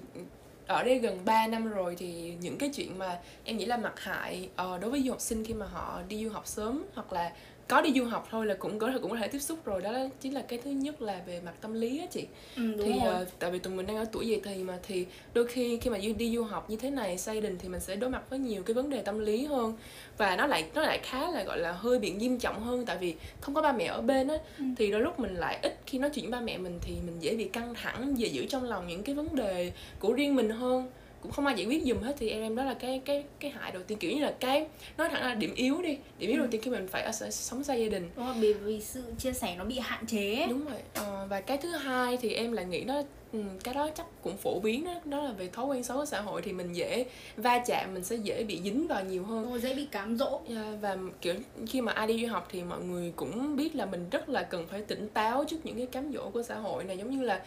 ở 0.66 0.82
đây 0.82 0.99
gần 0.99 1.25
3 1.25 1.47
năm 1.47 1.68
rồi 1.68 1.97
thì 1.99 2.35
những 2.40 2.59
cái 2.59 2.70
chuyện 2.75 2.99
mà 2.99 3.18
em 3.44 3.56
nghĩ 3.56 3.64
là 3.64 3.76
mặt 3.76 4.00
hại 4.00 4.49
uh, 4.52 4.80
đối 4.80 4.90
với 4.90 5.02
du 5.02 5.11
học 5.11 5.20
sinh 5.20 5.44
khi 5.44 5.54
mà 5.54 5.66
họ 5.66 6.02
đi 6.09 6.25
du 6.25 6.30
học 6.30 6.47
sớm 6.47 6.85
hoặc 6.94 7.12
là 7.12 7.32
có 7.70 7.80
đi 7.80 7.92
du 7.92 8.04
học 8.04 8.28
thôi 8.30 8.46
là 8.46 8.54
cũng 8.54 8.78
có 8.78 8.90
thể 8.90 8.98
cũng 9.02 9.10
có 9.10 9.16
thể 9.16 9.28
tiếp 9.28 9.38
xúc 9.38 9.58
rồi. 9.64 9.82
Đó 9.82 9.92
chính 10.20 10.34
là 10.34 10.42
cái 10.42 10.58
thứ 10.64 10.70
nhất 10.70 11.02
là 11.02 11.20
về 11.26 11.40
mặt 11.44 11.52
tâm 11.60 11.74
lý 11.74 11.98
á 11.98 12.06
chị. 12.10 12.26
Ừ, 12.56 12.62
thì 12.84 12.92
uh, 12.92 13.28
tại 13.38 13.50
vì 13.50 13.58
tụi 13.58 13.74
mình 13.74 13.86
đang 13.86 13.96
ở 13.96 14.04
tuổi 14.12 14.28
dậy 14.28 14.40
thì 14.44 14.62
mà 14.62 14.78
thì 14.82 15.06
đôi 15.34 15.46
khi 15.46 15.76
khi 15.76 15.90
mà 15.90 15.98
đi 16.18 16.36
du 16.36 16.42
học 16.42 16.70
như 16.70 16.76
thế 16.76 16.90
này 16.90 17.18
xây 17.18 17.40
đình 17.40 17.58
thì 17.58 17.68
mình 17.68 17.80
sẽ 17.80 17.96
đối 17.96 18.10
mặt 18.10 18.30
với 18.30 18.38
nhiều 18.38 18.62
cái 18.62 18.74
vấn 18.74 18.90
đề 18.90 19.02
tâm 19.02 19.18
lý 19.18 19.44
hơn. 19.44 19.74
Và 20.18 20.36
nó 20.36 20.46
lại 20.46 20.64
nó 20.74 20.82
lại 20.82 21.00
khá 21.02 21.30
là 21.30 21.44
gọi 21.44 21.58
là 21.58 21.72
hơi 21.72 21.98
bị 21.98 22.10
nghiêm 22.10 22.38
trọng 22.38 22.62
hơn 22.62 22.86
tại 22.86 22.96
vì 23.00 23.14
không 23.40 23.54
có 23.54 23.62
ba 23.62 23.72
mẹ 23.72 23.84
ở 23.84 24.00
bên 24.00 24.28
á. 24.28 24.36
Ừ. 24.58 24.64
thì 24.76 24.90
đôi 24.90 25.00
lúc 25.00 25.20
mình 25.20 25.34
lại 25.34 25.58
ít 25.62 25.78
khi 25.86 25.98
nói 25.98 26.10
chuyện 26.10 26.30
với 26.30 26.40
ba 26.40 26.40
mẹ 26.40 26.58
mình 26.58 26.78
thì 26.82 26.94
mình 27.06 27.16
dễ 27.20 27.36
bị 27.36 27.44
căng 27.44 27.74
thẳng 27.74 28.14
về 28.18 28.26
giữ 28.26 28.46
trong 28.46 28.64
lòng 28.64 28.86
những 28.88 29.02
cái 29.02 29.14
vấn 29.14 29.36
đề 29.36 29.72
của 29.98 30.12
riêng 30.12 30.34
mình 30.34 30.50
hơn 30.50 30.86
cũng 31.22 31.32
không 31.32 31.46
ai 31.46 31.54
giải 31.56 31.66
quyết 31.66 31.82
dùm 31.84 32.00
hết 32.00 32.16
thì 32.18 32.28
em 32.28 32.42
em 32.42 32.56
đó 32.56 32.64
là 32.64 32.74
cái 32.74 33.00
cái 33.04 33.24
cái 33.40 33.50
hại 33.50 33.72
đầu 33.72 33.82
tiên. 33.82 33.98
Kiểu 33.98 34.10
như 34.12 34.22
là 34.22 34.34
cái 34.40 34.66
nói 34.98 35.08
thẳng 35.08 35.22
là 35.22 35.34
điểm 35.34 35.54
yếu 35.54 35.82
đi 35.82 35.96
điểm 36.18 36.30
yếu 36.30 36.38
ừ. 36.38 36.38
đầu 36.38 36.48
tiên 36.50 36.60
khi 36.60 36.70
mình 36.70 36.88
phải 36.88 37.02
ở 37.02 37.12
sống 37.30 37.64
xa 37.64 37.74
gia 37.74 37.88
đình. 37.88 38.10
Đúng 38.16 38.26
rồi 38.26 38.34
vì, 38.38 38.52
vì 38.52 38.80
sự 38.80 39.02
chia 39.18 39.32
sẻ 39.32 39.54
nó 39.58 39.64
bị 39.64 39.78
hạn 39.78 40.06
chế. 40.06 40.46
Đúng 40.50 40.64
rồi 40.64 40.80
à, 40.94 41.26
và 41.28 41.40
cái 41.40 41.58
thứ 41.58 41.68
hai 41.68 42.16
thì 42.16 42.32
em 42.32 42.52
lại 42.52 42.64
nghĩ 42.64 42.84
đó 42.84 43.02
Ừ, 43.32 43.38
cái 43.64 43.75
đó 43.75 43.88
chắc 43.94 44.06
cũng 44.22 44.37
phổ 44.37 44.60
biến 44.60 44.84
đó 44.84 44.94
đó 45.04 45.22
là 45.22 45.32
về 45.32 45.49
thói 45.49 45.66
quen 45.66 45.82
xấu 45.82 45.96
của 45.96 46.04
xã 46.04 46.20
hội 46.20 46.42
thì 46.42 46.52
mình 46.52 46.72
dễ 46.72 47.06
va 47.37 47.58
chạm 47.66 47.94
mình 47.94 48.04
sẽ 48.04 48.16
dễ 48.16 48.44
bị 48.44 48.60
dính 48.64 48.87
vào 48.87 49.04
nhiều 49.04 49.25
hơn. 49.25 49.50
Rồi, 49.50 49.60
dễ 49.60 49.75
bị 49.75 49.87
cám 49.90 50.16
dỗ. 50.18 50.40
Yeah, 50.49 50.49
dạ, 50.49 50.78
và 50.80 50.96
kiểu 51.20 51.34
khi 51.66 51.80
mà 51.80 51.92
ai 51.92 52.06
đi 52.06 52.26
du 52.26 52.32
học 52.32 52.49
thì 52.50 52.62
mọi 52.62 52.80
người 52.80 53.12
cũng 53.16 53.56
biết 53.56 53.76
là 53.76 53.87
mình 53.87 54.06
rất 54.10 54.28
là 54.28 54.42
cần 54.42 54.66
phải 54.66 54.82
tỉnh 54.82 55.08
táo 55.08 55.44
trước 55.44 55.56
những 55.64 55.76
cái 55.76 55.87
cám 55.87 56.12
dỗ 56.12 56.30
của 56.30 56.42
xã 56.42 56.54
hội 56.54 56.84
này 56.84 56.99
giống 56.99 57.10
như 57.10 57.22
là 57.22 57.42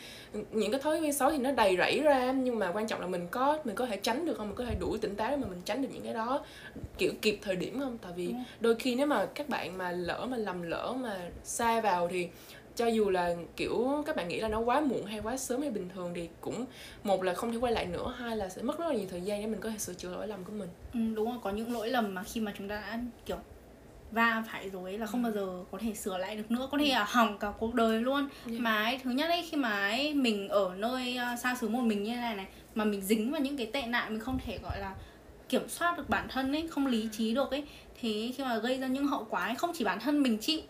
những 0.51 0.71
cái 0.71 0.81
thói 0.81 0.99
quen 0.99 1.13
xấu 1.13 1.31
thì 1.31 1.37
nó 1.37 1.51
đầy 1.51 1.77
rẫy 1.77 1.99
ra 2.01 2.31
nhưng 2.31 2.59
mà 2.59 2.71
quan 2.71 2.87
trọng 2.87 3.01
là 3.01 3.07
mình 3.07 3.27
có 3.31 3.59
mình 3.63 3.75
có 3.75 3.85
thể 3.85 3.97
tránh 3.97 4.25
được 4.25 4.37
không? 4.37 4.47
Mình 4.47 4.55
có 4.55 4.65
thể 4.65 4.75
đủ 4.79 4.97
tỉnh 4.97 5.15
táo 5.15 5.31
để 5.31 5.37
mà 5.37 5.47
mình 5.47 5.61
tránh 5.65 5.81
được 5.81 5.89
những 5.93 6.03
cái 6.03 6.13
đó 6.13 6.45
kiểu 6.97 7.11
kịp 7.21 7.39
thời 7.41 7.55
điểm 7.55 7.79
không? 7.79 7.97
Tại 8.01 8.11
vì 8.15 8.33
đôi 8.59 8.75
khi 8.75 8.95
nếu 8.95 9.07
mà 9.07 9.25
các 9.25 9.49
bạn 9.49 9.77
mà 9.77 9.91
lỡ 9.91 10.25
mà 10.29 10.37
lầm 10.37 10.61
lỡ 10.61 10.93
mà 10.99 11.19
sai 11.43 11.81
vào 11.81 12.07
thì 12.07 12.27
cho 12.75 12.87
dù 12.87 13.09
là 13.09 13.35
kiểu 13.55 14.03
các 14.05 14.15
bạn 14.15 14.27
nghĩ 14.27 14.39
là 14.39 14.47
nó 14.47 14.59
quá 14.59 14.81
muộn 14.81 15.05
hay 15.05 15.19
quá 15.19 15.37
sớm 15.37 15.61
hay 15.61 15.71
bình 15.71 15.89
thường 15.95 16.11
thì 16.15 16.29
cũng 16.41 16.65
một 17.03 17.23
là 17.23 17.33
không 17.33 17.51
thể 17.51 17.57
quay 17.57 17.73
lại 17.73 17.85
nữa 17.85 18.15
hai 18.17 18.37
là 18.37 18.49
sẽ 18.49 18.61
mất 18.61 18.79
rất 18.79 18.87
là 18.87 18.93
nhiều 18.93 19.07
thời 19.11 19.21
gian 19.21 19.41
để 19.41 19.47
mình 19.47 19.59
có 19.59 19.69
thể 19.69 19.77
sửa 19.77 19.93
chữa 19.93 20.09
lỗi 20.09 20.27
lầm 20.27 20.43
của 20.43 20.51
mình. 20.51 20.69
Ừ, 20.93 20.99
đúng 21.15 21.29
rồi 21.29 21.39
có 21.43 21.51
những 21.51 21.73
lỗi 21.73 21.89
lầm 21.89 22.13
mà 22.13 22.23
khi 22.23 22.41
mà 22.41 22.53
chúng 22.57 22.69
ta 22.69 22.75
đã 22.75 22.99
kiểu 23.25 23.37
va 24.11 24.43
phải 24.51 24.69
rồi 24.69 24.91
ấy 24.91 24.97
là 24.97 25.05
không 25.05 25.23
bao 25.23 25.31
giờ 25.31 25.63
có 25.71 25.77
thể 25.77 25.93
sửa 25.93 26.17
lại 26.17 26.35
được 26.35 26.51
nữa 26.51 26.67
có 26.71 26.77
thể 26.77 26.87
là 26.87 27.03
hỏng 27.03 27.37
cả 27.39 27.53
cuộc 27.59 27.73
đời 27.73 28.01
luôn. 28.01 28.27
Yeah. 28.47 28.61
mà 28.61 28.83
ấy, 28.83 28.99
thứ 29.03 29.11
nhất 29.11 29.29
ấy 29.29 29.47
khi 29.51 29.57
mà 29.57 29.89
ấy 29.89 30.13
mình 30.13 30.49
ở 30.49 30.71
nơi 30.77 31.17
uh, 31.33 31.39
xa 31.39 31.55
xứ 31.61 31.69
một 31.69 31.81
mình 31.81 32.03
như 32.03 32.09
thế 32.09 32.21
này 32.21 32.35
này 32.35 32.47
mà 32.75 32.83
mình 32.85 33.01
dính 33.01 33.31
vào 33.31 33.41
những 33.41 33.57
cái 33.57 33.69
tệ 33.73 33.81
nạn 33.81 34.11
mình 34.11 34.19
không 34.19 34.39
thể 34.45 34.59
gọi 34.63 34.79
là 34.79 34.95
kiểm 35.49 35.69
soát 35.69 35.97
được 35.97 36.09
bản 36.09 36.27
thân 36.29 36.55
ấy 36.55 36.67
không 36.67 36.87
lý 36.87 37.09
trí 37.11 37.35
được 37.35 37.51
ấy 37.51 37.63
thì 38.01 38.31
khi 38.31 38.43
mà 38.43 38.57
gây 38.57 38.77
ra 38.77 38.87
những 38.87 39.07
hậu 39.07 39.27
quả 39.29 39.45
ấy 39.45 39.55
không 39.55 39.71
chỉ 39.73 39.83
bản 39.83 39.99
thân 39.99 40.23
mình 40.23 40.37
chịu 40.37 40.61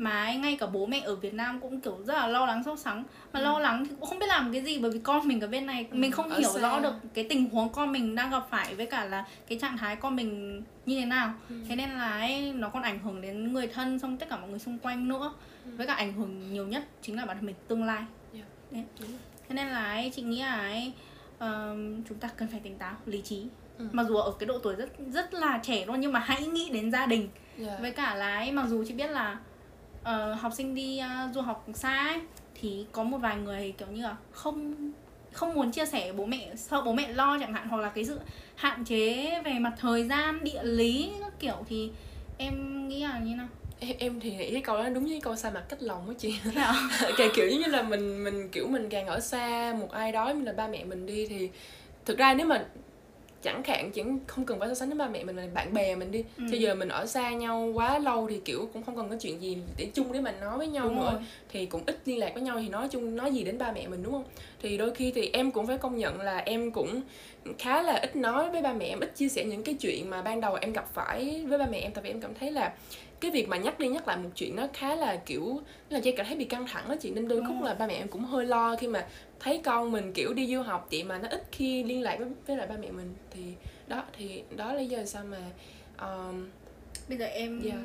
mà 0.00 0.32
ngay 0.32 0.56
cả 0.56 0.66
bố 0.66 0.86
mẹ 0.86 1.00
ở 1.00 1.16
Việt 1.16 1.34
Nam 1.34 1.60
cũng 1.60 1.80
kiểu 1.80 1.98
rất 2.04 2.14
là 2.14 2.26
lo 2.26 2.46
lắng 2.46 2.64
sốt 2.64 2.78
sắng 2.78 3.04
mà 3.32 3.40
ừ. 3.40 3.44
lo 3.44 3.58
lắng 3.58 3.86
thì 3.86 3.94
cũng 4.00 4.08
không 4.08 4.18
biết 4.18 4.26
làm 4.28 4.52
cái 4.52 4.62
gì 4.62 4.78
bởi 4.78 4.90
vì 4.90 4.98
con 4.98 5.28
mình 5.28 5.40
ở 5.40 5.46
bên 5.46 5.66
này 5.66 5.86
ừ. 5.90 5.96
mình 5.96 6.12
không 6.12 6.30
hiểu 6.30 6.50
xa. 6.52 6.60
rõ 6.60 6.80
được 6.80 6.92
cái 7.14 7.26
tình 7.28 7.50
huống 7.50 7.68
con 7.68 7.92
mình 7.92 8.14
đang 8.14 8.30
gặp 8.30 8.46
phải 8.50 8.74
với 8.74 8.86
cả 8.86 9.04
là 9.04 9.26
cái 9.48 9.58
trạng 9.58 9.76
thái 9.76 9.96
con 9.96 10.16
mình 10.16 10.62
như 10.86 11.00
thế 11.00 11.06
nào 11.06 11.32
ừ. 11.48 11.54
thế 11.68 11.76
nên 11.76 11.90
là 11.90 12.10
ấy, 12.10 12.52
nó 12.52 12.68
còn 12.68 12.82
ảnh 12.82 12.98
hưởng 12.98 13.20
đến 13.20 13.52
người 13.52 13.66
thân 13.66 13.98
xong 13.98 14.16
tất 14.16 14.28
cả 14.28 14.36
mọi 14.36 14.50
người 14.50 14.58
xung 14.58 14.78
quanh 14.78 15.08
nữa 15.08 15.32
ừ. 15.64 15.70
với 15.76 15.86
cả 15.86 15.94
ảnh 15.94 16.12
hưởng 16.12 16.52
nhiều 16.52 16.66
nhất 16.66 16.84
chính 17.02 17.16
là 17.16 17.26
bản 17.26 17.36
thân 17.36 17.46
mình 17.46 17.56
tương 17.68 17.84
lai 17.84 18.02
yeah. 18.34 18.46
Đấy. 18.70 18.84
thế 19.48 19.54
nên 19.54 19.68
là 19.68 19.84
ấy, 19.84 20.12
chị 20.16 20.22
nghĩ 20.22 20.42
là 20.42 20.60
ấy, 20.60 20.92
uh, 21.34 22.06
chúng 22.08 22.18
ta 22.20 22.28
cần 22.36 22.48
phải 22.48 22.60
tỉnh 22.60 22.78
táo 22.78 22.94
lý 23.06 23.22
trí 23.22 23.46
ừ. 23.78 23.86
mặc 23.92 24.06
dù 24.08 24.16
ở 24.16 24.32
cái 24.38 24.46
độ 24.46 24.58
tuổi 24.58 24.74
rất 24.74 24.90
rất 25.12 25.34
là 25.34 25.60
trẻ 25.62 25.86
luôn 25.86 26.00
nhưng 26.00 26.12
mà 26.12 26.20
hãy 26.20 26.46
nghĩ 26.46 26.70
đến 26.72 26.92
gia 26.92 27.06
đình 27.06 27.28
yeah. 27.58 27.80
với 27.80 27.90
cả 27.90 28.14
là 28.14 28.36
ấy, 28.36 28.52
mặc 28.52 28.66
dù 28.68 28.84
chị 28.84 28.94
biết 28.94 29.10
là 29.10 29.38
uh, 30.02 30.40
học 30.40 30.52
sinh 30.52 30.74
đi 30.74 31.00
uh, 31.00 31.34
du 31.34 31.40
học 31.40 31.66
xa 31.74 32.06
ấy, 32.08 32.20
thì 32.60 32.86
có 32.92 33.02
một 33.02 33.18
vài 33.18 33.36
người 33.36 33.74
kiểu 33.78 33.88
như 33.88 34.02
là 34.02 34.16
không 34.32 34.74
không 35.32 35.54
muốn 35.54 35.70
chia 35.70 35.86
sẻ 35.86 36.12
bố 36.12 36.26
mẹ 36.26 36.50
sợ 36.56 36.82
bố 36.82 36.92
mẹ 36.92 37.12
lo 37.12 37.38
chẳng 37.38 37.54
hạn 37.54 37.68
hoặc 37.68 37.76
là 37.76 37.88
cái 37.88 38.04
sự 38.04 38.20
hạn 38.54 38.84
chế 38.84 39.40
về 39.44 39.52
mặt 39.52 39.72
thời 39.78 40.04
gian 40.04 40.44
địa 40.44 40.62
lý 40.62 41.12
các 41.20 41.32
kiểu 41.40 41.56
thì 41.68 41.90
em 42.38 42.88
nghĩ 42.88 43.02
là 43.02 43.18
như 43.18 43.34
nào? 43.34 43.48
Em, 43.80 43.96
em 43.98 44.20
thì 44.20 44.30
nghĩ 44.30 44.50
cái 44.52 44.62
câu 44.62 44.76
đó 44.76 44.88
đúng 44.88 45.04
với 45.04 45.20
câu 45.20 45.36
xa 45.36 45.50
mặt 45.50 45.64
cách 45.68 45.82
lòng 45.82 46.08
á 46.08 46.14
chị. 46.18 46.34
Kể 47.16 47.28
kiểu 47.34 47.46
như 47.46 47.66
là 47.66 47.82
mình 47.82 48.24
mình 48.24 48.48
kiểu 48.48 48.68
mình 48.68 48.88
càng 48.88 49.06
ở 49.06 49.20
xa 49.20 49.74
một 49.80 49.90
ai 49.90 50.12
đó 50.12 50.28
như 50.28 50.44
là 50.44 50.52
ba 50.52 50.68
mẹ 50.68 50.84
mình 50.84 51.06
đi 51.06 51.26
thì 51.26 51.50
thực 52.04 52.18
ra 52.18 52.34
nếu 52.34 52.46
mà 52.46 52.64
chẳng 53.42 53.62
hạn 53.64 53.90
chẳng 53.92 54.18
không 54.26 54.44
cần 54.44 54.58
phải 54.58 54.68
so 54.68 54.74
sánh 54.74 54.88
với 54.88 54.98
ba 54.98 55.08
mẹ 55.08 55.24
mình 55.24 55.36
là 55.36 55.46
bạn 55.54 55.74
bè 55.74 55.94
mình 55.94 56.10
đi 56.10 56.24
ừ. 56.36 56.44
bây 56.50 56.60
giờ 56.60 56.74
mình 56.74 56.88
ở 56.88 57.06
xa 57.06 57.30
nhau 57.30 57.72
quá 57.74 57.98
lâu 57.98 58.26
thì 58.30 58.40
kiểu 58.44 58.68
cũng 58.72 58.82
không 58.82 58.96
còn 58.96 59.08
có 59.10 59.16
chuyện 59.20 59.42
gì 59.42 59.58
để 59.76 59.88
chung 59.94 60.12
để 60.12 60.20
mình 60.20 60.34
nói 60.40 60.58
với 60.58 60.66
nhau 60.66 60.84
đúng 60.84 60.96
nữa 60.96 61.10
rồi. 61.12 61.20
thì 61.48 61.66
cũng 61.66 61.82
ít 61.86 62.00
liên 62.04 62.18
lạc 62.18 62.30
với 62.34 62.42
nhau 62.42 62.58
thì 62.60 62.68
nói 62.68 62.88
chung 62.88 63.16
nói 63.16 63.32
gì 63.32 63.44
đến 63.44 63.58
ba 63.58 63.72
mẹ 63.72 63.88
mình 63.88 64.02
đúng 64.02 64.12
không 64.12 64.24
thì 64.62 64.78
đôi 64.78 64.94
khi 64.94 65.12
thì 65.14 65.30
em 65.32 65.50
cũng 65.50 65.66
phải 65.66 65.78
công 65.78 65.96
nhận 65.96 66.20
là 66.20 66.38
em 66.38 66.70
cũng 66.70 67.00
khá 67.58 67.82
là 67.82 67.94
ít 67.94 68.16
nói 68.16 68.50
với 68.50 68.62
ba 68.62 68.72
mẹ 68.72 68.86
em 68.86 69.00
ít 69.00 69.16
chia 69.16 69.28
sẻ 69.28 69.44
những 69.44 69.62
cái 69.62 69.74
chuyện 69.74 70.10
mà 70.10 70.22
ban 70.22 70.40
đầu 70.40 70.54
em 70.54 70.72
gặp 70.72 70.94
phải 70.94 71.44
với 71.48 71.58
ba 71.58 71.66
mẹ 71.70 71.78
em 71.78 71.92
tại 71.92 72.04
vì 72.04 72.10
em 72.10 72.20
cảm 72.20 72.34
thấy 72.34 72.50
là 72.50 72.72
cái 73.20 73.30
việc 73.30 73.48
mà 73.48 73.56
nhắc 73.56 73.78
đi 73.78 73.88
nhắc 73.88 74.08
lại 74.08 74.16
một 74.16 74.30
chuyện 74.34 74.56
nó 74.56 74.66
khá 74.72 74.94
là 74.94 75.16
kiểu 75.16 75.60
là 75.88 75.98
dây 75.98 76.14
cảm 76.16 76.26
thấy 76.26 76.36
bị 76.36 76.44
căng 76.44 76.66
thẳng 76.66 76.88
đó 76.88 76.94
chị. 77.00 77.10
Nên 77.10 77.28
đôi 77.28 77.42
lúc 77.42 77.62
là 77.62 77.74
ba 77.74 77.86
mẹ 77.86 77.94
em 77.94 78.08
cũng 78.08 78.24
hơi 78.24 78.46
lo 78.46 78.76
khi 78.76 78.86
mà 78.86 79.06
thấy 79.40 79.60
con 79.64 79.92
mình 79.92 80.12
kiểu 80.12 80.34
đi 80.34 80.54
du 80.54 80.62
học 80.62 80.86
chị 80.90 81.02
mà 81.02 81.18
nó 81.18 81.28
ít 81.28 81.42
khi 81.52 81.84
liên 81.84 82.02
lạc 82.02 82.16
với, 82.18 82.28
với 82.46 82.56
lại 82.56 82.66
ba 82.66 82.76
mẹ 82.80 82.90
mình. 82.90 83.14
Thì 83.30 83.42
đó 83.88 84.04
thì 84.18 84.42
đó 84.56 84.72
là 84.72 84.80
lý 84.80 84.86
do 84.86 85.04
sao 85.04 85.24
mà 85.24 85.38
um, 86.00 86.48
bây 87.08 87.18
giờ 87.18 87.26
em 87.26 87.62
yeah, 87.62 87.76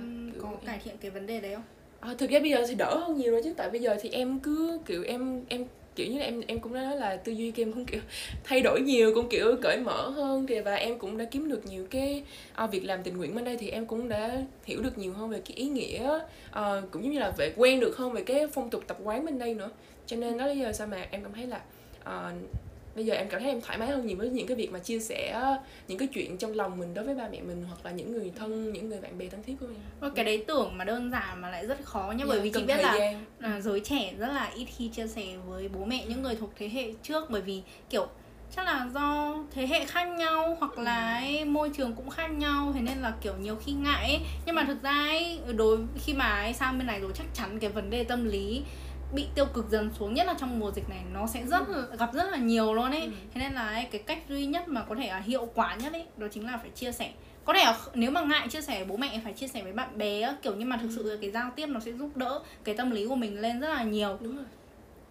có 0.41 0.49
em... 0.49 0.57
cải 0.65 0.79
thiện 0.83 0.97
cái 0.97 1.11
vấn 1.11 1.27
đề 1.27 1.41
đấy 1.41 1.55
không? 1.55 1.63
À, 1.99 2.15
thực 2.17 2.29
ra 2.29 2.39
bây 2.39 2.49
giờ 2.49 2.65
thì 2.67 2.75
đỡ 2.75 2.97
hơn 2.97 3.17
nhiều 3.17 3.31
rồi 3.31 3.41
chứ. 3.43 3.53
Tại 3.57 3.69
bây 3.69 3.81
giờ 3.81 3.97
thì 4.01 4.09
em 4.09 4.39
cứ 4.39 4.79
kiểu 4.85 5.03
em 5.03 5.41
em 5.47 5.65
kiểu 5.95 6.07
như 6.07 6.19
là 6.19 6.25
em 6.25 6.41
em 6.47 6.59
cũng 6.59 6.73
đã 6.73 6.81
nói 6.81 6.95
là 6.95 7.15
tư 7.15 7.31
duy 7.31 7.51
của 7.51 7.61
em 7.61 7.73
cũng 7.73 7.85
kiểu 7.85 8.01
thay 8.43 8.61
đổi 8.61 8.81
nhiều 8.81 9.15
cũng 9.15 9.29
kiểu 9.29 9.55
cởi 9.61 9.77
mở 9.77 10.09
hơn 10.09 10.47
thì 10.47 10.59
và 10.59 10.75
em 10.75 10.99
cũng 10.99 11.17
đã 11.17 11.25
kiếm 11.25 11.49
được 11.49 11.65
nhiều 11.65 11.87
cái 11.89 12.23
uh, 12.63 12.71
việc 12.71 12.85
làm 12.85 13.03
tình 13.03 13.17
nguyện 13.17 13.35
bên 13.35 13.43
đây 13.43 13.57
thì 13.57 13.69
em 13.69 13.85
cũng 13.85 14.09
đã 14.09 14.43
hiểu 14.65 14.81
được 14.81 14.97
nhiều 14.97 15.13
hơn 15.13 15.29
về 15.29 15.41
cái 15.45 15.57
ý 15.57 15.65
nghĩa 15.65 16.19
uh, 16.49 16.91
cũng 16.91 17.03
giống 17.03 17.11
như 17.11 17.19
là 17.19 17.31
về 17.37 17.53
quen 17.55 17.79
được 17.79 17.97
hơn 17.97 18.11
về 18.11 18.23
cái 18.23 18.47
phong 18.53 18.69
tục 18.69 18.83
tập 18.87 18.97
quán 19.03 19.25
bên 19.25 19.39
đây 19.39 19.53
nữa. 19.53 19.69
Cho 20.05 20.17
nên 20.17 20.37
đó 20.37 20.45
là 20.45 20.53
lý 20.53 20.59
do 20.59 20.71
sao 20.71 20.87
mà 20.87 21.07
em 21.11 21.23
cảm 21.23 21.33
thấy 21.33 21.47
là 21.47 21.61
uh, 22.01 22.33
bây 22.95 23.05
giờ 23.05 23.13
em 23.13 23.27
cảm 23.29 23.41
thấy 23.41 23.49
em 23.49 23.61
thoải 23.61 23.77
mái 23.77 23.87
hơn 23.87 24.05
nhiều 24.05 24.17
với 24.17 24.29
những 24.29 24.47
cái 24.47 24.57
việc 24.57 24.71
mà 24.71 24.79
chia 24.79 24.99
sẻ 24.99 25.41
những 25.87 25.97
cái 25.97 26.07
chuyện 26.13 26.37
trong 26.37 26.51
lòng 26.51 26.79
mình 26.79 26.93
đối 26.93 27.05
với 27.05 27.15
ba 27.15 27.27
mẹ 27.31 27.41
mình 27.41 27.65
hoặc 27.67 27.85
là 27.85 27.91
những 27.91 28.11
người 28.11 28.31
thân 28.35 28.73
những 28.73 28.89
người 28.89 29.01
bạn 29.01 29.17
bè 29.17 29.27
thân 29.27 29.43
thiết 29.43 29.53
của 29.59 29.65
mình. 29.67 30.11
Cái 30.15 30.25
đấy 30.25 30.43
tưởng 30.47 30.77
mà 30.77 30.85
đơn 30.85 31.11
giản 31.11 31.41
mà 31.41 31.49
lại 31.49 31.67
rất 31.67 31.83
khó 31.83 32.13
nhá 32.17 32.25
bởi 32.27 32.37
yeah, 32.37 32.37
dạ, 32.37 32.43
vì 32.43 32.51
chị 32.53 32.63
biết 32.63 32.83
là 32.83 33.13
à, 33.39 33.61
giới 33.61 33.79
trẻ 33.79 34.13
rất 34.17 34.27
là 34.27 34.51
ít 34.55 34.65
khi 34.77 34.87
chia 34.87 35.07
sẻ 35.07 35.23
với 35.47 35.69
bố 35.69 35.85
mẹ 35.85 36.05
những 36.09 36.21
người 36.21 36.35
thuộc 36.35 36.49
thế 36.55 36.69
hệ 36.69 36.93
trước 37.03 37.29
bởi 37.29 37.41
vì 37.41 37.61
kiểu 37.89 38.07
chắc 38.55 38.65
là 38.65 38.89
do 38.93 39.35
thế 39.51 39.67
hệ 39.67 39.85
khác 39.85 40.05
nhau 40.05 40.57
hoặc 40.59 40.77
là 40.77 41.17
ấy, 41.17 41.45
môi 41.45 41.69
trường 41.77 41.93
cũng 41.93 42.09
khác 42.09 42.27
nhau 42.27 42.71
thế 42.75 42.81
nên 42.81 42.97
là 42.97 43.13
kiểu 43.21 43.33
nhiều 43.41 43.55
khi 43.55 43.71
ngại 43.71 44.11
ấy. 44.11 44.19
nhưng 44.45 44.55
mà 44.55 44.63
thực 44.63 44.83
ra 44.83 44.91
ấy, 44.91 45.39
đối 45.55 45.77
khi 46.05 46.13
mà 46.13 46.25
ấy 46.25 46.53
sang 46.53 46.77
bên 46.77 46.87
này 46.87 46.99
rồi 46.99 47.11
chắc 47.15 47.25
chắn 47.33 47.59
cái 47.59 47.69
vấn 47.69 47.89
đề 47.89 48.03
tâm 48.03 48.25
lý 48.25 48.61
bị 49.13 49.27
tiêu 49.35 49.45
cực 49.45 49.69
dần 49.69 49.89
xuống 49.99 50.13
nhất 50.13 50.27
là 50.27 50.35
trong 50.39 50.59
mùa 50.59 50.71
dịch 50.71 50.89
này 50.89 51.03
nó 51.13 51.27
sẽ 51.27 51.43
rất 51.45 51.69
là, 51.69 51.83
gặp 51.99 52.13
rất 52.13 52.31
là 52.31 52.37
nhiều 52.37 52.73
luôn 52.73 52.91
ấy 52.91 53.01
ừ. 53.01 53.11
thế 53.33 53.41
nên 53.41 53.53
là 53.53 53.67
ấy, 53.67 53.87
cái 53.91 54.01
cách 54.01 54.19
duy 54.29 54.45
nhất 54.45 54.67
mà 54.67 54.81
có 54.89 54.95
thể 54.95 55.07
là 55.07 55.19
hiệu 55.19 55.49
quả 55.55 55.75
nhất 55.75 55.93
ấy 55.93 56.05
đó 56.17 56.27
chính 56.31 56.45
là 56.45 56.57
phải 56.57 56.69
chia 56.69 56.91
sẻ 56.91 57.11
có 57.45 57.53
thể 57.53 57.63
là 57.63 57.79
nếu 57.93 58.11
mà 58.11 58.21
ngại 58.21 58.47
chia 58.47 58.61
sẻ 58.61 58.75
với 58.75 58.85
bố 58.85 58.97
mẹ 58.97 59.21
phải 59.23 59.33
chia 59.33 59.47
sẻ 59.47 59.63
với 59.63 59.73
bạn 59.73 59.97
bè 59.97 60.35
kiểu 60.41 60.55
như 60.55 60.65
mà 60.65 60.77
thực 60.77 60.89
sự 60.95 61.09
ừ. 61.09 61.17
cái 61.21 61.31
giao 61.31 61.51
tiếp 61.55 61.67
nó 61.67 61.79
sẽ 61.79 61.91
giúp 61.91 62.17
đỡ 62.17 62.41
cái 62.63 62.75
tâm 62.75 62.91
lý 62.91 63.07
của 63.07 63.15
mình 63.15 63.41
lên 63.41 63.59
rất 63.59 63.69
là 63.69 63.83
nhiều 63.83 64.17
đúng 64.21 64.35
rồi 64.35 64.45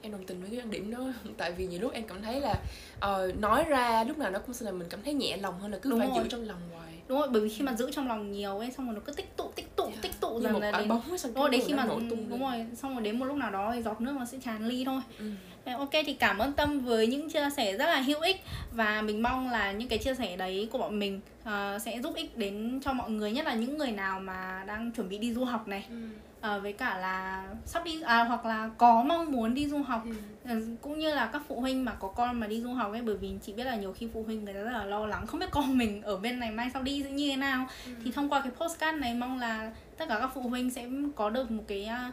em 0.03 0.13
đồng 0.13 0.25
tình 0.25 0.41
với 0.41 0.51
cái 0.51 0.61
quan 0.61 0.71
điểm 0.71 0.91
đó 0.91 0.99
tại 1.37 1.53
vì 1.53 1.67
nhiều 1.67 1.81
lúc 1.81 1.93
em 1.93 2.05
cảm 2.09 2.23
thấy 2.23 2.41
là 2.41 2.55
uh, 2.97 3.39
nói 3.39 3.65
ra 3.65 4.05
lúc 4.05 4.19
nào 4.19 4.31
nó 4.31 4.39
cũng 4.39 4.55
sẽ 4.55 4.67
là 4.67 4.73
mình 4.73 4.89
cảm 4.91 5.03
thấy 5.03 5.15
nhẹ 5.15 5.37
lòng 5.37 5.61
hơn 5.61 5.73
là 5.73 5.79
cứ 5.79 5.91
Đúng 5.91 5.99
phải 5.99 6.09
rồi. 6.09 6.19
giữ 6.19 6.29
trong 6.29 6.43
lòng 6.43 6.61
hoài 6.73 6.95
đúng 7.09 7.19
rồi 7.19 7.29
bởi 7.31 7.43
vì 7.43 7.49
khi 7.49 7.65
mà 7.65 7.75
giữ 7.75 7.91
trong 7.91 8.09
lòng 8.09 8.33
nhiều 8.33 8.59
ấy 8.59 8.71
xong 8.71 8.87
rồi 8.87 8.95
nó 8.95 9.01
cứ 9.05 9.13
tích 9.13 9.37
tụ 9.37 9.51
tích 9.55 9.77
tụ 9.77 9.85
yeah. 9.87 10.03
tích 10.03 10.14
tụ 10.35 10.41
dần 10.41 10.61
là 10.61 10.73
đến 10.79 10.89
bóng 10.89 11.03
rồi 11.35 11.51
đến 11.51 11.61
khi 11.67 11.75
mà 11.75 11.87
đúng 12.09 12.41
rồi 12.41 12.67
xong 12.75 12.95
rồi 12.95 13.03
đến 13.03 13.19
một 13.19 13.25
lúc 13.27 13.37
nào 13.37 13.51
đó 13.51 13.73
thì 13.75 13.83
giọt 13.83 14.01
nước 14.01 14.13
nó 14.19 14.25
sẽ 14.25 14.39
tràn 14.45 14.67
ly 14.67 14.85
thôi. 14.85 15.01
Ừ. 15.19 15.73
ok 15.79 15.91
thì 16.07 16.15
cảm 16.15 16.39
ơn 16.39 16.53
tâm 16.53 16.81
với 16.81 17.07
những 17.07 17.31
chia 17.31 17.49
sẻ 17.57 17.77
rất 17.77 17.87
là 17.87 18.01
hữu 18.01 18.21
ích. 18.21 18.37
Và 18.73 19.03
mình 19.03 19.23
mong 19.23 19.51
là 19.51 19.73
những 19.73 19.89
cái 19.89 19.99
chia 19.99 20.15
sẻ 20.15 20.37
đấy 20.37 20.69
của 20.73 20.79
bọn 20.79 20.99
mình 20.99 21.21
uh, 21.43 21.83
sẽ 21.83 22.01
giúp 22.03 22.15
ích 22.15 22.37
đến 22.37 22.81
cho 22.85 22.93
mọi 22.93 23.11
người 23.11 23.33
nhất 23.33 23.47
là 23.47 23.55
những 23.55 23.79
người 23.79 23.93
nào 23.93 24.21
mà 24.21 24.65
đang 24.67 24.91
chuẩn 24.93 25.09
bị 25.09 25.19
đi 25.19 25.35
du 25.35 25.45
học 25.45 25.69
này. 25.69 25.87
Ừ 25.91 25.97
à, 26.45 26.59
với 26.59 26.73
cả 26.73 26.99
là 26.99 27.49
sắp 27.67 27.85
đi 27.85 28.03
à, 28.03 28.25
hoặc 28.25 28.47
là 28.47 28.71
có 28.79 29.03
mong 29.03 29.33
muốn 29.33 29.55
đi 29.55 29.69
du 29.69 29.79
học. 29.79 30.03
Ừ. 30.05 30.15
Ờ, 30.49 30.55
cũng 30.81 30.99
như 30.99 31.15
là 31.15 31.27
các 31.27 31.43
phụ 31.49 31.61
huynh 31.61 31.85
mà 31.85 31.93
có 31.93 32.09
con 32.09 32.41
mà 32.41 32.47
đi 32.47 32.61
du 32.61 32.73
học 32.73 32.93
ấy 32.93 33.03
bởi 33.03 33.17
vì 33.17 33.31
chị 33.43 33.53
biết 33.53 33.65
là 33.65 33.77
nhiều 33.77 33.93
khi 33.93 34.09
phụ 34.15 34.23
huynh 34.23 34.45
người 34.45 34.55
ta 34.55 34.61
rất 34.61 34.71
là 34.71 34.85
lo 34.85 35.07
lắng 35.07 35.27
không 35.27 35.41
biết 35.41 35.51
con 35.51 35.79
mình 35.79 36.03
ở 36.03 36.17
bên 36.17 36.41
này 36.41 36.51
mai 36.51 36.71
sau 36.73 36.83
đi 36.83 37.03
sẽ 37.03 37.11
như 37.11 37.31
thế 37.31 37.37
nào. 37.37 37.67
Ừ. 37.87 37.93
thì 38.05 38.13
thông 38.13 38.29
qua 38.29 38.41
cái 38.41 38.53
postcard 38.53 38.99
này 38.99 39.15
mong 39.15 39.39
là 39.39 39.73
tất 39.97 40.09
cả 40.09 40.19
các 40.21 40.31
phụ 40.35 40.41
huynh 40.41 40.71
sẽ 40.71 40.87
có 41.17 41.31
được 41.31 41.51
một 41.51 41.63
cái 41.69 41.85
à, 41.85 42.13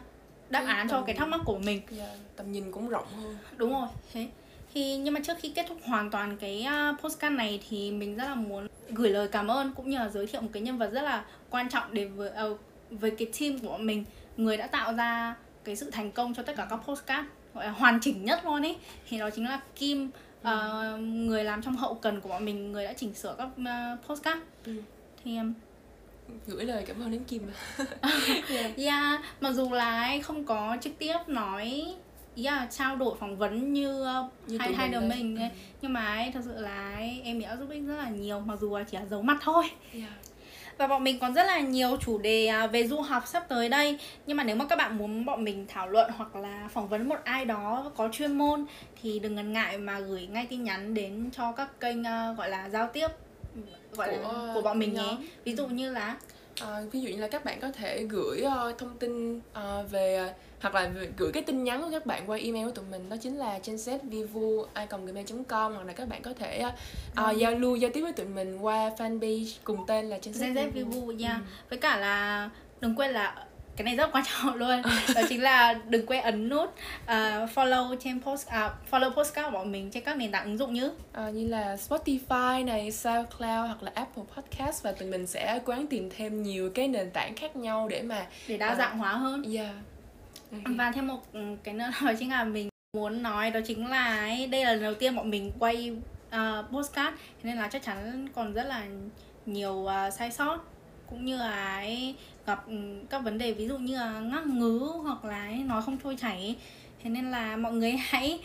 đáp 0.50 0.64
án 0.66 0.88
cho 0.88 1.02
cái 1.02 1.14
thắc 1.14 1.28
mắc 1.28 1.40
của 1.44 1.58
mình. 1.58 1.80
Yeah, 1.90 2.08
dạ, 2.08 2.14
tầm 2.36 2.52
nhìn 2.52 2.72
cũng 2.72 2.88
rộng 2.88 3.06
hơn. 3.16 3.36
Đúng 3.56 3.72
rồi 3.72 3.88
thế. 4.12 4.28
Thì 4.74 4.96
nhưng 4.96 5.14
mà 5.14 5.20
trước 5.24 5.36
khi 5.40 5.48
kết 5.48 5.66
thúc 5.68 5.78
hoàn 5.84 6.10
toàn 6.10 6.36
cái 6.36 6.66
uh, 6.90 7.00
postcard 7.00 7.36
này 7.36 7.60
thì 7.68 7.90
mình 7.90 8.16
rất 8.16 8.24
là 8.24 8.34
muốn 8.34 8.68
gửi 8.90 9.10
lời 9.10 9.28
cảm 9.28 9.50
ơn 9.50 9.72
cũng 9.74 9.90
như 9.90 9.98
là 9.98 10.08
giới 10.08 10.26
thiệu 10.26 10.40
một 10.40 10.48
cái 10.52 10.62
nhân 10.62 10.78
vật 10.78 10.90
rất 10.92 11.02
là 11.02 11.24
quan 11.50 11.68
trọng 11.68 11.94
để 11.94 12.04
với 12.04 12.30
uh, 12.50 12.60
với 13.00 13.10
cái 13.10 13.28
team 13.40 13.58
của 13.58 13.78
mình 13.78 14.04
người 14.36 14.56
đã 14.56 14.66
tạo 14.66 14.94
ra 14.94 15.34
cái 15.64 15.76
sự 15.76 15.90
thành 15.90 16.12
công 16.12 16.34
cho 16.34 16.42
tất 16.42 16.56
cả 16.56 16.66
các 16.70 16.76
postcard 16.76 17.28
gọi 17.54 17.66
là 17.66 17.70
hoàn 17.70 18.00
chỉnh 18.00 18.24
nhất 18.24 18.44
luôn 18.44 18.62
ấy 18.62 18.76
thì 19.08 19.18
đó 19.18 19.30
chính 19.30 19.44
là 19.44 19.60
Kim 19.76 20.10
uh, 20.40 21.00
người 21.00 21.44
làm 21.44 21.62
trong 21.62 21.76
hậu 21.76 21.94
cần 21.94 22.20
của 22.20 22.28
bọn 22.28 22.44
mình 22.44 22.72
người 22.72 22.84
đã 22.84 22.92
chỉnh 22.92 23.14
sửa 23.14 23.34
các 23.38 23.48
uh, 23.60 24.06
postcard 24.06 24.40
ừ. 24.64 24.82
thì 25.24 25.36
um, 25.36 25.52
gửi 26.46 26.64
lời 26.64 26.84
cảm 26.86 27.02
ơn 27.02 27.10
đến 27.10 27.24
Kim 27.24 27.42
yeah. 28.48 28.76
yeah 28.76 29.20
mặc 29.40 29.52
dù 29.52 29.70
là 29.70 30.02
ấy 30.02 30.22
không 30.22 30.44
có 30.44 30.76
trực 30.80 30.98
tiếp 30.98 31.18
nói 31.26 31.94
yeah, 32.44 32.70
trao 32.70 32.96
đổi 32.96 33.14
phỏng 33.20 33.36
vấn 33.36 33.72
như, 33.72 34.02
uh, 34.02 34.48
như 34.48 34.58
hai 34.60 34.74
hai 34.74 34.88
đứa 34.88 35.00
mình 35.00 35.36
ấy. 35.36 35.48
Ừ. 35.48 35.54
nhưng 35.82 35.92
mà 35.92 36.06
ấy, 36.06 36.30
thật 36.34 36.40
sự 36.44 36.60
là 36.60 36.94
ấy, 36.94 37.20
em 37.24 37.40
đã 37.40 37.56
giúp 37.56 37.70
ích 37.70 37.82
rất 37.86 37.96
là 37.96 38.08
nhiều 38.08 38.40
mặc 38.40 38.58
dù 38.60 38.78
là 38.78 38.84
chỉ 38.84 38.96
là 38.96 39.06
giấu 39.06 39.22
mặt 39.22 39.38
thôi 39.40 39.64
yeah 39.92 40.10
và 40.82 40.88
bọn 40.88 41.04
mình 41.04 41.18
còn 41.18 41.34
rất 41.34 41.46
là 41.46 41.60
nhiều 41.60 41.96
chủ 42.00 42.18
đề 42.18 42.46
à, 42.46 42.66
về 42.66 42.86
du 42.86 43.00
học 43.00 43.22
sắp 43.26 43.44
tới 43.48 43.68
đây. 43.68 43.98
Nhưng 44.26 44.36
mà 44.36 44.44
nếu 44.44 44.56
mà 44.56 44.64
các 44.64 44.76
bạn 44.76 44.98
muốn 44.98 45.24
bọn 45.24 45.44
mình 45.44 45.66
thảo 45.68 45.88
luận 45.88 46.10
hoặc 46.16 46.36
là 46.36 46.68
phỏng 46.72 46.88
vấn 46.88 47.08
một 47.08 47.18
ai 47.24 47.44
đó 47.44 47.90
có 47.96 48.08
chuyên 48.12 48.38
môn 48.38 48.64
thì 49.02 49.18
đừng 49.18 49.34
ngần 49.34 49.52
ngại 49.52 49.78
mà 49.78 50.00
gửi 50.00 50.26
ngay 50.26 50.46
tin 50.50 50.64
nhắn 50.64 50.94
đến 50.94 51.30
cho 51.36 51.52
các 51.52 51.80
kênh 51.80 52.00
uh, 52.00 52.38
gọi 52.38 52.48
là 52.48 52.68
giao 52.68 52.88
tiếp 52.92 53.08
gọi 53.92 54.08
của, 54.08 54.32
là 54.32 54.54
của 54.54 54.60
bọn 54.62 54.78
mình 54.78 54.94
nhé. 54.94 55.16
ví 55.44 55.56
dụ 55.56 55.66
như 55.66 55.92
là 55.92 56.16
À, 56.60 56.82
ví 56.92 57.00
dụ 57.00 57.10
như 57.10 57.20
là 57.20 57.28
các 57.28 57.44
bạn 57.44 57.60
có 57.60 57.72
thể 57.72 58.04
gửi 58.04 58.44
uh, 58.46 58.52
thông 58.78 58.98
tin 58.98 59.36
uh, 59.36 59.42
về 59.90 60.32
hoặc 60.60 60.74
là 60.74 60.90
gửi 61.16 61.32
cái 61.32 61.42
tin 61.42 61.64
nhắn 61.64 61.82
của 61.82 61.90
các 61.90 62.06
bạn 62.06 62.22
qua 62.26 62.38
email 62.38 62.66
của 62.66 62.70
tụi 62.70 62.84
mình 62.90 63.08
đó 63.08 63.16
chính 63.16 63.36
là 63.36 63.58
genzetvivu.gmail.com 63.64 65.74
hoặc 65.74 65.86
là 65.86 65.92
các 65.92 66.08
bạn 66.08 66.22
có 66.22 66.32
thể 66.32 66.64
uh, 66.66 66.72
uh, 67.30 67.36
giao 67.36 67.52
lưu 67.52 67.76
giao 67.76 67.90
tiếp 67.94 68.00
với 68.00 68.12
tụi 68.12 68.26
mình 68.26 68.58
qua 68.58 68.90
fanpage 68.98 69.58
cùng 69.64 69.86
tên 69.86 70.06
là 70.06 70.18
genzetvivu 70.18 71.20
yeah. 71.20 71.36
ừ. 71.36 71.42
với 71.70 71.78
cả 71.78 71.96
là 71.96 72.50
đừng 72.80 72.96
quên 72.96 73.10
là 73.10 73.46
cái 73.84 73.96
này 73.96 74.04
rất 74.04 74.12
quan 74.12 74.24
trọng 74.24 74.54
luôn 74.58 74.82
đó 75.14 75.22
chính 75.28 75.42
là 75.42 75.74
đừng 75.88 76.06
quên 76.06 76.22
ấn 76.22 76.48
nút 76.48 76.74
uh, 77.04 77.08
follow 77.54 77.96
trên 77.96 78.22
post 78.22 78.46
uh, 78.46 78.72
follow 78.90 79.10
postcard 79.10 79.46
của 79.46 79.50
bọn 79.50 79.72
mình 79.72 79.90
trên 79.90 80.04
các 80.04 80.16
nền 80.16 80.30
tảng 80.30 80.44
ứng 80.44 80.58
dụng 80.58 80.72
như 80.72 80.86
uh, 80.86 81.34
như 81.34 81.48
là 81.48 81.76
Spotify 81.76 82.64
này, 82.64 82.92
SoundCloud 82.92 83.66
hoặc 83.66 83.82
là 83.82 83.92
Apple 83.94 84.24
Podcast 84.36 84.82
và 84.82 84.92
tụi 84.92 85.08
mình 85.08 85.26
sẽ 85.26 85.60
gắng 85.66 85.86
tìm 85.86 86.10
thêm 86.16 86.42
nhiều 86.42 86.70
cái 86.74 86.88
nền 86.88 87.10
tảng 87.10 87.34
khác 87.34 87.56
nhau 87.56 87.88
để 87.88 88.02
mà 88.02 88.26
để 88.48 88.56
đa 88.56 88.74
dạng 88.74 88.92
uh, 88.92 88.98
hóa 88.98 89.12
hơn. 89.12 89.42
Yeah. 89.54 89.74
Okay. 90.52 90.74
Và 90.74 90.92
thêm 90.92 91.06
một 91.06 91.32
ừ, 91.32 91.40
cái 91.64 91.74
nữa 91.74 91.90
đó 92.04 92.12
chính 92.18 92.30
là 92.30 92.44
mình 92.44 92.68
muốn 92.96 93.22
nói 93.22 93.50
đó 93.50 93.60
chính 93.66 93.86
là 93.86 94.18
ấy, 94.18 94.46
đây 94.46 94.64
là 94.64 94.72
lần 94.72 94.82
đầu 94.82 94.94
tiên 94.94 95.16
bọn 95.16 95.30
mình 95.30 95.52
quay 95.58 95.92
uh, 96.28 96.70
postcard 96.72 97.16
nên 97.42 97.56
là 97.56 97.68
chắc 97.68 97.82
chắn 97.82 98.28
còn 98.34 98.52
rất 98.52 98.64
là 98.64 98.84
nhiều 99.46 99.72
uh, 99.72 100.12
sai 100.12 100.30
sót 100.30 100.58
cũng 101.10 101.24
như 101.24 101.36
là 101.36 101.76
ấy, 101.76 102.14
gặp 102.46 102.66
ừ, 102.68 102.74
các 103.10 103.18
vấn 103.18 103.38
đề 103.38 103.52
ví 103.52 103.68
dụ 103.68 103.78
như 103.78 103.96
là 103.96 104.20
ngắc 104.20 104.46
ngứ 104.46 104.92
hoặc 105.02 105.24
là 105.24 105.44
ấy, 105.44 105.56
nói 105.56 105.82
không 105.82 105.98
trôi 106.04 106.16
chảy 106.16 106.56
thế 107.04 107.10
nên 107.10 107.30
là 107.30 107.56
mọi 107.56 107.72
người 107.72 107.92
hãy 108.08 108.40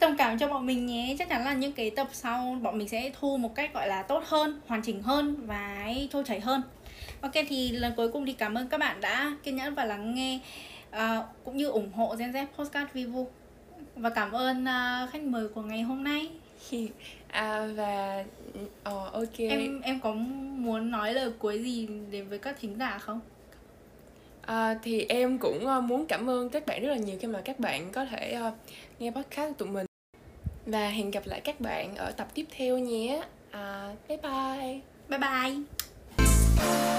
thông 0.00 0.16
cảm 0.16 0.38
cho 0.38 0.48
bọn 0.48 0.66
mình 0.66 0.86
nhé. 0.86 1.16
Chắc 1.18 1.28
chắn 1.28 1.44
là 1.44 1.54
những 1.54 1.72
cái 1.72 1.90
tập 1.90 2.08
sau 2.12 2.58
bọn 2.62 2.78
mình 2.78 2.88
sẽ 2.88 3.12
thu 3.20 3.36
một 3.36 3.54
cách 3.54 3.74
gọi 3.74 3.88
là 3.88 4.02
tốt 4.02 4.22
hơn 4.26 4.60
hoàn 4.66 4.82
chỉnh 4.82 5.02
hơn 5.02 5.46
và 5.46 5.82
ấy, 5.84 6.08
trôi 6.12 6.24
chảy 6.24 6.40
hơn. 6.40 6.62
Ok 7.20 7.32
thì 7.48 7.72
lần 7.72 7.92
cuối 7.96 8.08
cùng 8.08 8.26
thì 8.26 8.32
cảm 8.32 8.54
ơn 8.54 8.68
các 8.68 8.78
bạn 8.78 9.00
đã 9.00 9.36
kiên 9.42 9.56
nhẫn 9.56 9.74
và 9.74 9.84
lắng 9.84 10.14
nghe 10.14 10.38
uh, 10.90 11.24
cũng 11.44 11.56
như 11.56 11.66
ủng 11.66 11.92
hộ 11.92 12.14
Gen 12.18 12.32
Z 12.32 12.46
Postcard 12.56 12.92
Vivo. 12.92 13.20
Và 13.96 14.10
cảm 14.10 14.32
ơn 14.32 14.62
uh, 14.62 15.10
khách 15.12 15.22
mời 15.22 15.48
của 15.48 15.62
ngày 15.62 15.82
hôm 15.82 16.04
nay. 16.04 16.28
à, 17.28 17.66
và 17.76 18.24
uh, 18.58 19.12
ok 19.12 19.38
em 19.38 19.80
em 19.80 20.00
có 20.00 20.12
muốn 20.56 20.90
nói 20.90 21.14
lời 21.14 21.30
cuối 21.38 21.62
gì 21.62 21.88
đến 22.10 22.28
với 22.28 22.38
các 22.38 22.56
thính 22.60 22.76
giả 22.78 22.98
không 22.98 23.20
À, 24.46 24.78
thì 24.82 25.06
em 25.08 25.38
cũng 25.38 25.66
uh, 25.78 25.84
muốn 25.84 26.06
cảm 26.06 26.30
ơn 26.30 26.48
các 26.48 26.66
bạn 26.66 26.82
rất 26.82 26.88
là 26.88 26.96
nhiều 26.96 27.16
khi 27.20 27.28
mà 27.28 27.40
các 27.44 27.58
bạn 27.58 27.92
có 27.92 28.04
thể 28.04 28.38
uh, 28.48 28.54
nghe 28.98 29.10
podcast 29.10 29.48
của 29.48 29.54
tụi 29.58 29.68
mình 29.68 29.86
và 30.66 30.88
hẹn 30.88 31.10
gặp 31.10 31.22
lại 31.26 31.40
các 31.40 31.60
bạn 31.60 31.96
ở 31.96 32.10
tập 32.10 32.28
tiếp 32.34 32.46
theo 32.56 32.78
nhé. 32.78 33.22
À, 33.50 33.94
bye 34.08 34.18
bye. 34.22 34.80
Bye 35.08 35.18
bye. 35.18 36.98